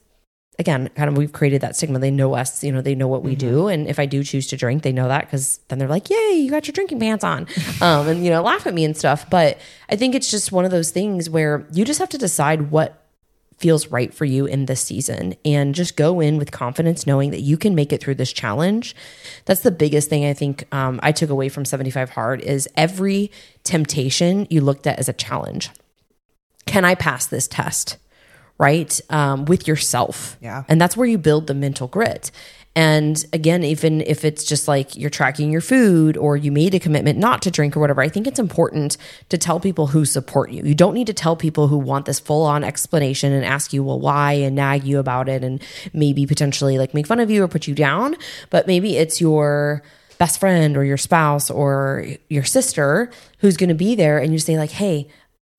again, 0.60 0.90
kind 0.94 1.08
of 1.08 1.16
we've 1.16 1.32
created 1.32 1.62
that 1.62 1.74
stigma. 1.74 1.98
They 1.98 2.10
know 2.10 2.34
us, 2.34 2.62
you 2.62 2.70
know, 2.70 2.82
they 2.82 2.94
know 2.94 3.08
what 3.08 3.22
we 3.22 3.34
do. 3.34 3.68
And 3.68 3.88
if 3.88 3.98
I 3.98 4.04
do 4.04 4.22
choose 4.22 4.46
to 4.48 4.58
drink, 4.58 4.82
they 4.82 4.92
know 4.92 5.08
that 5.08 5.22
because 5.22 5.58
then 5.68 5.78
they're 5.78 5.88
like, 5.88 6.10
yay, 6.10 6.34
you 6.34 6.50
got 6.50 6.66
your 6.66 6.72
drinking 6.72 7.00
pants 7.00 7.24
on. 7.24 7.46
um, 7.80 8.06
and, 8.06 8.22
you 8.22 8.30
know, 8.30 8.42
laugh 8.42 8.66
at 8.66 8.74
me 8.74 8.84
and 8.84 8.94
stuff. 8.94 9.28
But 9.30 9.58
I 9.88 9.96
think 9.96 10.14
it's 10.14 10.30
just 10.30 10.52
one 10.52 10.66
of 10.66 10.70
those 10.70 10.90
things 10.90 11.30
where 11.30 11.66
you 11.72 11.86
just 11.86 11.98
have 11.98 12.10
to 12.10 12.18
decide 12.18 12.70
what 12.70 12.99
feels 13.60 13.88
right 13.88 14.12
for 14.12 14.24
you 14.24 14.46
in 14.46 14.66
this 14.66 14.80
season. 14.80 15.34
And 15.44 15.74
just 15.74 15.96
go 15.96 16.20
in 16.20 16.38
with 16.38 16.50
confidence 16.50 17.06
knowing 17.06 17.30
that 17.30 17.42
you 17.42 17.56
can 17.58 17.74
make 17.74 17.92
it 17.92 18.00
through 18.02 18.14
this 18.16 18.32
challenge. 18.32 18.96
That's 19.44 19.60
the 19.60 19.70
biggest 19.70 20.08
thing 20.08 20.24
i 20.24 20.32
think 20.32 20.64
um, 20.72 20.98
i 21.02 21.12
took 21.12 21.30
away 21.30 21.48
from 21.48 21.64
75 21.64 22.10
hard 22.10 22.40
is 22.40 22.68
every 22.76 23.30
temptation 23.64 24.46
you 24.50 24.60
looked 24.60 24.86
at 24.86 24.98
as 24.98 25.08
a 25.08 25.12
challenge. 25.12 25.70
Can 26.66 26.84
i 26.84 26.94
pass 26.94 27.26
this 27.26 27.46
test? 27.46 27.98
Right? 28.58 29.00
Um, 29.08 29.46
with 29.46 29.66
yourself. 29.66 30.36
Yeah. 30.40 30.64
and 30.68 30.80
that's 30.80 30.96
where 30.96 31.06
you 31.06 31.18
build 31.18 31.46
the 31.46 31.54
mental 31.54 31.88
grit 31.88 32.30
and 32.80 33.24
again 33.32 33.62
even 33.62 34.00
if 34.02 34.24
it's 34.24 34.44
just 34.44 34.68
like 34.68 34.96
you're 34.96 35.10
tracking 35.10 35.50
your 35.50 35.60
food 35.60 36.16
or 36.16 36.36
you 36.36 36.50
made 36.50 36.74
a 36.74 36.80
commitment 36.80 37.18
not 37.18 37.42
to 37.42 37.50
drink 37.50 37.76
or 37.76 37.80
whatever 37.80 38.00
i 38.00 38.08
think 38.08 38.26
it's 38.26 38.38
important 38.38 38.96
to 39.28 39.38
tell 39.38 39.60
people 39.60 39.88
who 39.88 40.04
support 40.04 40.50
you. 40.50 40.62
You 40.62 40.74
don't 40.74 40.94
need 40.94 41.06
to 41.06 41.14
tell 41.14 41.36
people 41.36 41.68
who 41.68 41.78
want 41.78 42.06
this 42.06 42.20
full 42.20 42.44
on 42.44 42.64
explanation 42.64 43.32
and 43.32 43.44
ask 43.44 43.72
you 43.72 43.82
well 43.82 44.00
why 44.00 44.32
and 44.32 44.56
nag 44.56 44.84
you 44.84 44.98
about 44.98 45.28
it 45.28 45.42
and 45.42 45.62
maybe 45.92 46.26
potentially 46.26 46.78
like 46.78 46.94
make 46.94 47.06
fun 47.06 47.20
of 47.20 47.30
you 47.30 47.42
or 47.42 47.48
put 47.48 47.66
you 47.66 47.74
down. 47.74 48.16
But 48.50 48.66
maybe 48.66 48.96
it's 48.96 49.20
your 49.20 49.82
best 50.18 50.38
friend 50.38 50.76
or 50.76 50.84
your 50.84 50.98
spouse 50.98 51.50
or 51.50 52.06
your 52.28 52.44
sister 52.44 53.10
who's 53.38 53.56
going 53.56 53.70
to 53.70 53.74
be 53.74 53.94
there 53.94 54.18
and 54.18 54.32
you 54.32 54.38
say 54.38 54.58
like 54.58 54.70
hey 54.70 55.08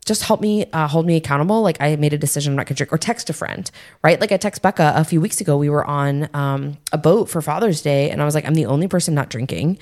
just 0.05 0.23
help 0.23 0.41
me 0.41 0.65
uh, 0.73 0.87
hold 0.87 1.05
me 1.05 1.15
accountable. 1.15 1.61
Like 1.61 1.77
i 1.79 1.95
made 1.95 2.13
a 2.13 2.17
decision 2.17 2.53
i'm 2.53 2.57
not 2.57 2.65
gonna 2.65 2.75
drink 2.75 2.91
or 2.91 2.97
text 2.97 3.29
a 3.29 3.33
friend 3.33 3.69
right? 4.03 4.19
Like 4.19 4.31
i 4.31 4.37
text 4.37 4.61
becca 4.61 4.93
a 4.95 5.03
few 5.03 5.21
weeks 5.21 5.41
ago 5.41 5.57
we 5.57 5.69
were 5.69 5.85
on 5.85 6.27
um, 6.33 6.77
a 6.91 6.97
boat 6.97 7.29
for 7.29 7.41
father's 7.41 7.81
day 7.81 8.09
and 8.09 8.21
i 8.21 8.25
was 8.25 8.33
like 8.35 8.45
i'm 8.45 8.55
the 8.55 8.65
only 8.65 8.87
person 8.87 9.13
not 9.13 9.29
drinking. 9.29 9.77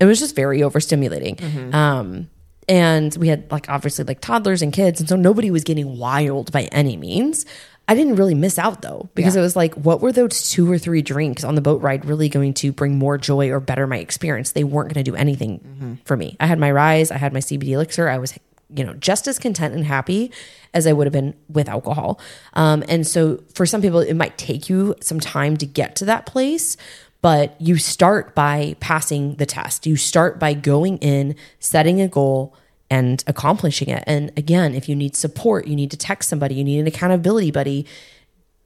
It 0.00 0.06
was 0.06 0.18
just 0.18 0.34
very 0.34 0.58
overstimulating. 0.60 1.72
Um, 1.74 2.28
and 2.68 3.14
we 3.16 3.28
had 3.28 3.50
like 3.52 3.68
obviously 3.68 4.04
like 4.04 4.20
toddlers 4.20 4.62
and 4.62 4.72
kids 4.72 4.98
and 5.00 5.08
so 5.08 5.16
nobody 5.16 5.50
was 5.50 5.64
getting 5.64 5.98
wild 5.98 6.50
by 6.50 6.62
any 6.72 6.96
means. 6.96 7.44
I 7.86 7.94
didn't 7.94 8.16
really 8.16 8.34
miss 8.34 8.58
out 8.58 8.80
though 8.80 9.10
because 9.14 9.36
it 9.36 9.40
was 9.42 9.54
like 9.56 9.74
what 9.74 10.00
were 10.00 10.12
those 10.12 10.50
two 10.50 10.70
or 10.70 10.78
three 10.78 11.02
drinks 11.02 11.44
on 11.44 11.54
the 11.54 11.60
boat 11.60 11.82
ride 11.82 12.06
really 12.06 12.28
going 12.30 12.54
to 12.54 12.72
bring 12.72 12.96
more 12.96 13.18
joy 13.18 13.50
or 13.50 13.60
better 13.60 13.86
my 13.86 13.98
experience? 13.98 14.52
They 14.52 14.64
weren't 14.64 14.94
going 14.94 15.04
to 15.04 15.10
do 15.10 15.16
anything 15.16 16.00
for 16.06 16.16
me. 16.16 16.36
I 16.40 16.46
had 16.46 16.58
my 16.58 16.70
rise 16.72 17.10
i 17.10 17.18
had 17.18 17.32
my 17.34 17.40
cbd 17.40 17.68
elixir 17.68 18.08
i 18.08 18.16
was 18.18 18.32
you 18.74 18.84
know, 18.84 18.94
just 18.94 19.26
as 19.26 19.38
content 19.38 19.74
and 19.74 19.84
happy 19.84 20.30
as 20.72 20.86
I 20.86 20.92
would 20.92 21.06
have 21.06 21.12
been 21.12 21.34
with 21.48 21.68
alcohol. 21.68 22.18
Um, 22.54 22.82
and 22.88 23.06
so 23.06 23.42
for 23.54 23.66
some 23.66 23.80
people, 23.80 24.00
it 24.00 24.14
might 24.14 24.36
take 24.36 24.68
you 24.68 24.94
some 25.00 25.20
time 25.20 25.56
to 25.58 25.66
get 25.66 25.96
to 25.96 26.04
that 26.06 26.26
place, 26.26 26.76
but 27.22 27.58
you 27.60 27.78
start 27.78 28.34
by 28.34 28.76
passing 28.80 29.36
the 29.36 29.46
test. 29.46 29.86
You 29.86 29.96
start 29.96 30.38
by 30.38 30.52
going 30.54 30.98
in, 30.98 31.36
setting 31.58 32.00
a 32.00 32.08
goal, 32.08 32.54
and 32.90 33.24
accomplishing 33.26 33.88
it. 33.88 34.04
And 34.06 34.30
again, 34.36 34.74
if 34.74 34.88
you 34.88 34.94
need 34.94 35.16
support, 35.16 35.66
you 35.66 35.74
need 35.74 35.90
to 35.90 35.96
text 35.96 36.28
somebody, 36.28 36.54
you 36.56 36.64
need 36.64 36.80
an 36.80 36.86
accountability 36.86 37.50
buddy, 37.50 37.86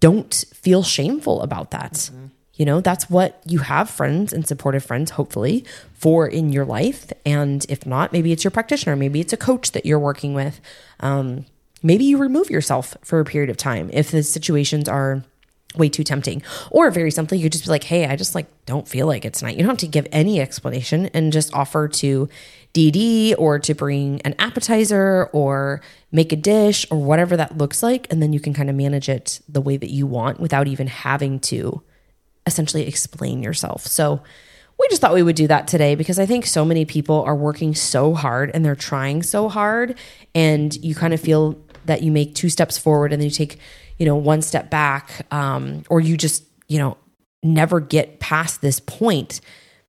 don't 0.00 0.44
feel 0.52 0.82
shameful 0.82 1.40
about 1.42 1.70
that. 1.70 2.10
You 2.58 2.66
know, 2.66 2.80
that's 2.80 3.08
what 3.08 3.40
you 3.46 3.60
have 3.60 3.88
friends 3.88 4.32
and 4.32 4.46
supportive 4.46 4.84
friends, 4.84 5.12
hopefully, 5.12 5.64
for 5.94 6.26
in 6.26 6.52
your 6.52 6.64
life. 6.64 7.10
And 7.24 7.64
if 7.68 7.86
not, 7.86 8.12
maybe 8.12 8.32
it's 8.32 8.44
your 8.44 8.50
practitioner, 8.50 8.96
maybe 8.96 9.20
it's 9.20 9.32
a 9.32 9.36
coach 9.36 9.72
that 9.72 9.86
you're 9.86 9.98
working 9.98 10.34
with. 10.34 10.60
Um, 11.00 11.46
maybe 11.82 12.04
you 12.04 12.18
remove 12.18 12.50
yourself 12.50 12.96
for 13.02 13.20
a 13.20 13.24
period 13.24 13.48
of 13.48 13.56
time 13.56 13.88
if 13.92 14.10
the 14.10 14.22
situations 14.22 14.88
are 14.88 15.22
way 15.76 15.88
too 15.88 16.02
tempting. 16.02 16.42
Or 16.70 16.90
very 16.90 17.10
simply, 17.10 17.38
you 17.38 17.48
just 17.48 17.64
be 17.64 17.70
like, 17.70 17.84
hey, 17.84 18.06
I 18.06 18.16
just 18.16 18.34
like 18.34 18.46
don't 18.66 18.88
feel 18.88 19.06
like 19.06 19.24
it 19.24 19.34
tonight. 19.34 19.56
You 19.56 19.62
don't 19.62 19.70
have 19.70 19.78
to 19.78 19.86
give 19.86 20.08
any 20.10 20.40
explanation 20.40 21.06
and 21.14 21.32
just 21.32 21.54
offer 21.54 21.88
to 21.88 22.28
DD 22.74 23.34
or 23.38 23.58
to 23.60 23.74
bring 23.74 24.20
an 24.22 24.34
appetizer 24.38 25.28
or 25.32 25.80
make 26.10 26.32
a 26.32 26.36
dish 26.36 26.86
or 26.90 26.98
whatever 26.98 27.36
that 27.36 27.56
looks 27.56 27.82
like. 27.82 28.06
And 28.10 28.22
then 28.22 28.32
you 28.32 28.40
can 28.40 28.52
kind 28.52 28.68
of 28.68 28.76
manage 28.76 29.08
it 29.08 29.40
the 29.48 29.60
way 29.60 29.76
that 29.76 29.90
you 29.90 30.06
want 30.06 30.40
without 30.40 30.66
even 30.66 30.88
having 30.88 31.38
to 31.40 31.82
essentially 32.48 32.88
explain 32.88 33.42
yourself. 33.42 33.86
So 33.86 34.20
we 34.78 34.88
just 34.88 35.00
thought 35.00 35.14
we 35.14 35.22
would 35.22 35.36
do 35.36 35.46
that 35.48 35.68
today 35.68 35.94
because 35.94 36.18
I 36.18 36.26
think 36.26 36.46
so 36.46 36.64
many 36.64 36.84
people 36.84 37.22
are 37.22 37.34
working 37.34 37.74
so 37.74 38.14
hard 38.14 38.50
and 38.54 38.64
they're 38.64 38.76
trying 38.76 39.22
so 39.22 39.48
hard 39.48 39.96
and 40.34 40.74
you 40.76 40.94
kind 40.94 41.14
of 41.14 41.20
feel 41.20 41.56
that 41.86 42.02
you 42.02 42.12
make 42.12 42.34
two 42.34 42.48
steps 42.48 42.78
forward 42.78 43.12
and 43.12 43.20
then 43.20 43.28
you 43.28 43.34
take, 43.34 43.58
you 43.98 44.06
know, 44.06 44.16
one 44.16 44.42
step 44.42 44.70
back 44.70 45.26
um, 45.32 45.82
or 45.88 46.00
you 46.00 46.16
just, 46.16 46.44
you 46.68 46.78
know, 46.78 46.96
never 47.42 47.80
get 47.80 48.20
past 48.20 48.60
this 48.60 48.78
point 48.80 49.40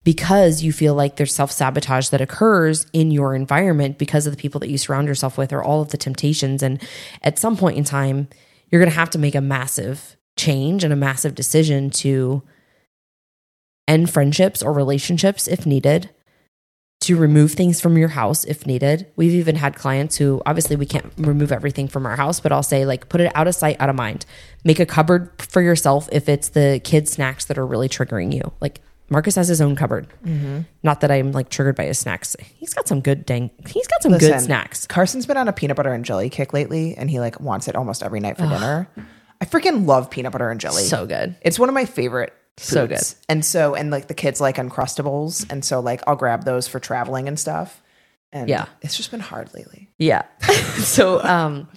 because 0.03 0.63
you 0.63 0.71
feel 0.71 0.95
like 0.95 1.17
there's 1.17 1.33
self 1.33 1.51
sabotage 1.51 2.09
that 2.09 2.21
occurs 2.21 2.87
in 2.93 3.11
your 3.11 3.35
environment 3.35 3.97
because 3.97 4.25
of 4.25 4.33
the 4.33 4.41
people 4.41 4.59
that 4.59 4.69
you 4.69 4.77
surround 4.77 5.07
yourself 5.07 5.37
with 5.37 5.53
or 5.53 5.63
all 5.63 5.81
of 5.81 5.89
the 5.89 5.97
temptations. 5.97 6.63
And 6.63 6.81
at 7.21 7.37
some 7.37 7.57
point 7.57 7.77
in 7.77 7.83
time, 7.83 8.27
you're 8.69 8.81
going 8.81 8.91
to 8.91 8.97
have 8.97 9.09
to 9.11 9.19
make 9.19 9.35
a 9.35 9.41
massive 9.41 10.15
change 10.39 10.83
and 10.83 10.93
a 10.93 10.95
massive 10.95 11.35
decision 11.35 11.89
to 11.89 12.41
end 13.87 14.09
friendships 14.09 14.63
or 14.63 14.71
relationships 14.71 15.47
if 15.47 15.65
needed, 15.65 16.09
to 17.01 17.15
remove 17.17 17.53
things 17.53 17.81
from 17.81 17.97
your 17.97 18.09
house 18.09 18.43
if 18.45 18.65
needed. 18.65 19.07
We've 19.15 19.33
even 19.33 19.55
had 19.55 19.75
clients 19.75 20.17
who 20.17 20.41
obviously 20.45 20.75
we 20.75 20.85
can't 20.85 21.11
remove 21.17 21.51
everything 21.51 21.87
from 21.87 22.05
our 22.05 22.15
house, 22.15 22.39
but 22.39 22.51
I'll 22.51 22.63
say 22.63 22.85
like 22.85 23.09
put 23.09 23.21
it 23.21 23.31
out 23.35 23.47
of 23.47 23.55
sight, 23.55 23.77
out 23.79 23.89
of 23.89 23.95
mind. 23.95 24.25
Make 24.63 24.79
a 24.79 24.85
cupboard 24.85 25.31
for 25.37 25.61
yourself 25.61 26.07
if 26.11 26.29
it's 26.29 26.49
the 26.49 26.81
kids' 26.83 27.11
snacks 27.11 27.45
that 27.45 27.57
are 27.57 27.65
really 27.65 27.89
triggering 27.89 28.33
you. 28.33 28.51
Like 28.61 28.81
Marcus 29.09 29.35
has 29.35 29.47
his 29.47 29.61
own 29.61 29.75
cupboard. 29.75 30.07
Mm-hmm. 30.25 30.61
Not 30.83 31.01
that 31.01 31.11
I'm 31.11 31.31
like 31.31 31.49
triggered 31.49 31.75
by 31.75 31.85
his 31.85 31.97
snacks. 31.99 32.35
He's 32.39 32.73
got 32.73 32.87
some 32.87 33.01
good 33.01 33.25
dang. 33.25 33.49
He's 33.67 33.87
got 33.87 34.03
some 34.03 34.17
good 34.17 34.39
snacks. 34.41 34.85
Carson's 34.85 35.25
been 35.25 35.37
on 35.37 35.47
a 35.47 35.53
peanut 35.53 35.77
butter 35.77 35.93
and 35.93 36.05
jelly 36.05 36.29
kick 36.29 36.53
lately, 36.53 36.95
and 36.95 37.09
he 37.09 37.19
like 37.19 37.39
wants 37.39 37.67
it 37.67 37.75
almost 37.75 38.03
every 38.03 38.19
night 38.19 38.37
for 38.37 38.47
dinner. 38.47 38.89
I 39.41 39.45
freaking 39.45 39.85
love 39.87 40.09
peanut 40.09 40.31
butter 40.31 40.49
and 40.49 40.59
jelly. 40.59 40.83
So 40.83 41.05
good. 41.05 41.35
It's 41.41 41.57
one 41.59 41.69
of 41.69 41.75
my 41.75 41.85
favorite. 41.85 42.33
So 42.57 42.87
foods. 42.87 43.15
And 43.29 43.45
so, 43.45 43.73
and 43.73 43.89
like 43.89 44.07
the 44.09 44.13
kids 44.13 44.41
like 44.41 44.57
Uncrustables, 44.57 45.49
and 45.49 45.63
so 45.63 45.79
like 45.79 46.01
I'll 46.07 46.17
grab 46.17 46.43
those 46.43 46.67
for 46.67 46.79
traveling 46.79 47.27
and 47.29 47.39
stuff. 47.39 47.81
And 48.31 48.47
Yeah. 48.49 48.65
it's 48.81 48.95
just 48.97 49.09
been 49.11 49.21
hard 49.21 49.51
lately. 49.55 49.89
Yeah. 49.97 50.23
so, 50.77 51.23
um, 51.23 51.67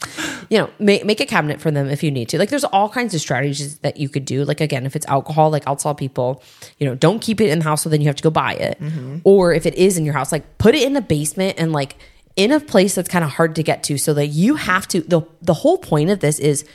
you 0.51 0.59
know, 0.59 0.68
make, 0.79 1.03
make 1.07 1.18
a 1.20 1.25
cabinet 1.25 1.62
for 1.62 1.70
them 1.70 1.88
if 1.88 2.03
you 2.03 2.11
need 2.11 2.29
to. 2.29 2.38
Like, 2.38 2.51
there's 2.51 2.64
all 2.64 2.90
kinds 2.90 3.14
of 3.14 3.22
strategies 3.22 3.79
that 3.79 3.96
you 3.96 4.11
could 4.11 4.27
do. 4.27 4.44
Like, 4.44 4.61
again, 4.61 4.85
if 4.85 4.94
it's 4.94 5.07
alcohol, 5.07 5.48
like 5.51 5.62
I'll 5.66 5.77
tell 5.77 5.94
people, 5.94 6.42
you 6.79 6.87
know, 6.87 6.94
don't 6.94 7.22
keep 7.22 7.40
it 7.40 7.48
in 7.48 7.61
the 7.61 7.64
house 7.64 7.83
so 7.83 7.88
then 7.88 8.03
you 8.03 8.07
have 8.09 8.16
to 8.16 8.22
go 8.22 8.29
buy 8.31 8.53
it. 8.55 8.79
Or 9.25 9.55
if 9.55 9.64
it 9.64 9.75
is 9.77 9.96
in 9.96 10.05
your 10.05 10.12
house, 10.12 10.31
like 10.31 10.59
put 10.59 10.75
it 10.75 10.83
in 10.83 10.92
the 10.92 11.01
basement 11.01 11.59
and 11.59 11.72
like 11.72 11.96
in 12.37 12.53
a 12.53 12.61
place 12.61 12.96
that's 12.96 13.09
kind 13.09 13.25
of 13.25 13.31
hard 13.31 13.55
to 13.57 13.62
get 13.62 13.83
to 13.85 13.96
so 13.96 14.12
that 14.12 14.27
you 14.27 14.57
have 14.57 14.87
to. 14.88 15.01
The, 15.01 15.22
the 15.40 15.55
whole 15.55 15.79
point 15.79 16.11
of 16.11 16.20
this 16.20 16.38
is 16.38 16.66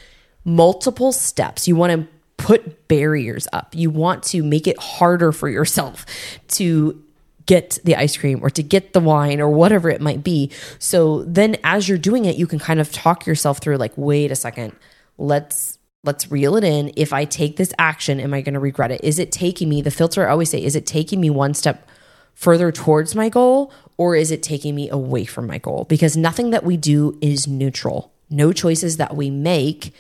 multiple 0.48 1.12
steps. 1.12 1.68
You 1.68 1.76
want 1.76 1.92
to 1.92 2.08
put 2.38 2.88
barriers 2.88 3.48
up, 3.52 3.76
you 3.76 3.90
want 3.90 4.24
to 4.24 4.42
make 4.42 4.68
it 4.68 4.80
harder 4.80 5.32
for 5.32 5.50
yourself 5.50 6.06
to 6.48 7.04
get 7.46 7.80
the 7.84 7.96
ice 7.96 8.16
cream 8.18 8.40
or 8.42 8.50
to 8.50 8.64
get 8.64 8.94
the 8.94 9.00
wine 9.00 9.42
or 9.42 9.50
whatever 9.50 9.90
it 9.90 10.02
might 10.02 10.24
be. 10.24 10.52
So 10.80 11.24
then 11.24 11.58
as 11.64 11.90
you're 11.90 11.98
doing 11.98 12.26
it, 12.26 12.36
you 12.36 12.48
can 12.48 12.60
kind 12.60 12.80
of 12.80 12.92
talk 12.92 13.26
yourself 13.26 13.60
through 13.60 13.78
like, 13.78 13.94
wait 13.96 14.32
a 14.32 14.36
second, 14.36 14.74
let's 15.18 15.78
let's 16.04 16.32
reel 16.32 16.56
it 16.56 16.64
in. 16.64 16.92
If 16.96 17.12
I 17.12 17.26
take 17.26 17.58
this 17.58 17.74
action, 17.78 18.20
am 18.20 18.34
I 18.34 18.42
going 18.42 18.54
to 18.54 18.60
regret 18.60 18.92
it? 18.92 19.04
Is 19.04 19.20
it 19.20 19.32
taking 19.32 19.68
me 19.68 19.82
the 19.82 19.92
filter 19.92 20.26
I 20.26 20.32
always 20.32 20.50
say, 20.50 20.64
is 20.64 20.76
it 20.76 20.86
taking 20.86 21.20
me 21.20 21.30
one 21.30 21.54
step 21.54 21.90
further 22.34 22.72
towards 22.72 23.16
my 23.16 23.28
goal 23.28 23.74
or 23.98 24.16
is 24.16 24.32
it 24.32 24.44
taking 24.44 24.76
me 24.76 24.90
away 24.90 25.26
from 25.26 25.48
my 25.48 25.58
goal? 25.58 25.86
Because 25.90 26.16
nothing 26.16 26.52
that 26.52 26.64
we 26.64 26.78
do 26.78 27.18
is 27.20 27.48
neutral. 27.48 28.14
No 28.30 28.54
choices 28.54 28.98
that 28.98 29.16
we 29.16 29.30
make 29.30 29.94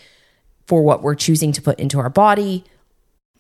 for 0.67 0.83
what 0.83 1.01
we're 1.01 1.15
choosing 1.15 1.51
to 1.53 1.61
put 1.61 1.79
into 1.79 1.97
our 1.97 2.09
body, 2.09 2.63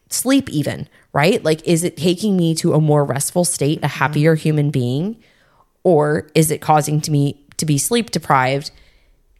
sleep 0.09 0.49
even, 0.49 0.87
right? 1.13 1.43
Like, 1.43 1.65
is 1.67 1.83
it 1.83 1.97
taking 1.97 2.37
me 2.37 2.55
to 2.55 2.73
a 2.73 2.81
more 2.81 3.03
restful 3.03 3.45
state, 3.45 3.79
a 3.79 3.81
mm-hmm. 3.81 3.99
happier 3.99 4.35
human 4.35 4.71
being? 4.71 5.17
Or 5.83 6.29
is 6.33 6.51
it 6.51 6.61
causing 6.61 7.01
to 7.01 7.11
me 7.11 7.45
to 7.57 7.65
be 7.65 7.77
sleep 7.77 8.11
deprived? 8.11 8.71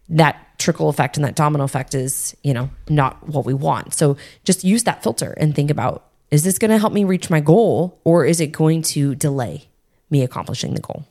That 0.09 0.43
trickle 0.57 0.89
effect 0.89 1.17
and 1.17 1.25
that 1.25 1.35
domino 1.35 1.63
effect 1.63 1.93
is, 1.93 2.35
you 2.43 2.53
know, 2.53 2.69
not 2.89 3.27
what 3.27 3.45
we 3.45 3.53
want. 3.53 3.93
So 3.93 4.17
just 4.43 4.63
use 4.63 4.83
that 4.83 5.03
filter 5.03 5.33
and 5.37 5.55
think 5.55 5.71
about 5.71 6.03
is 6.29 6.43
this 6.43 6.59
going 6.59 6.71
to 6.71 6.77
help 6.77 6.91
me 6.91 7.05
reach 7.05 7.29
my 7.29 7.39
goal 7.39 8.01
or 8.03 8.25
is 8.25 8.41
it 8.41 8.47
going 8.47 8.81
to 8.81 9.15
delay 9.15 9.69
me 10.09 10.23
accomplishing 10.23 10.73
the 10.73 10.81
goal? 10.81 11.05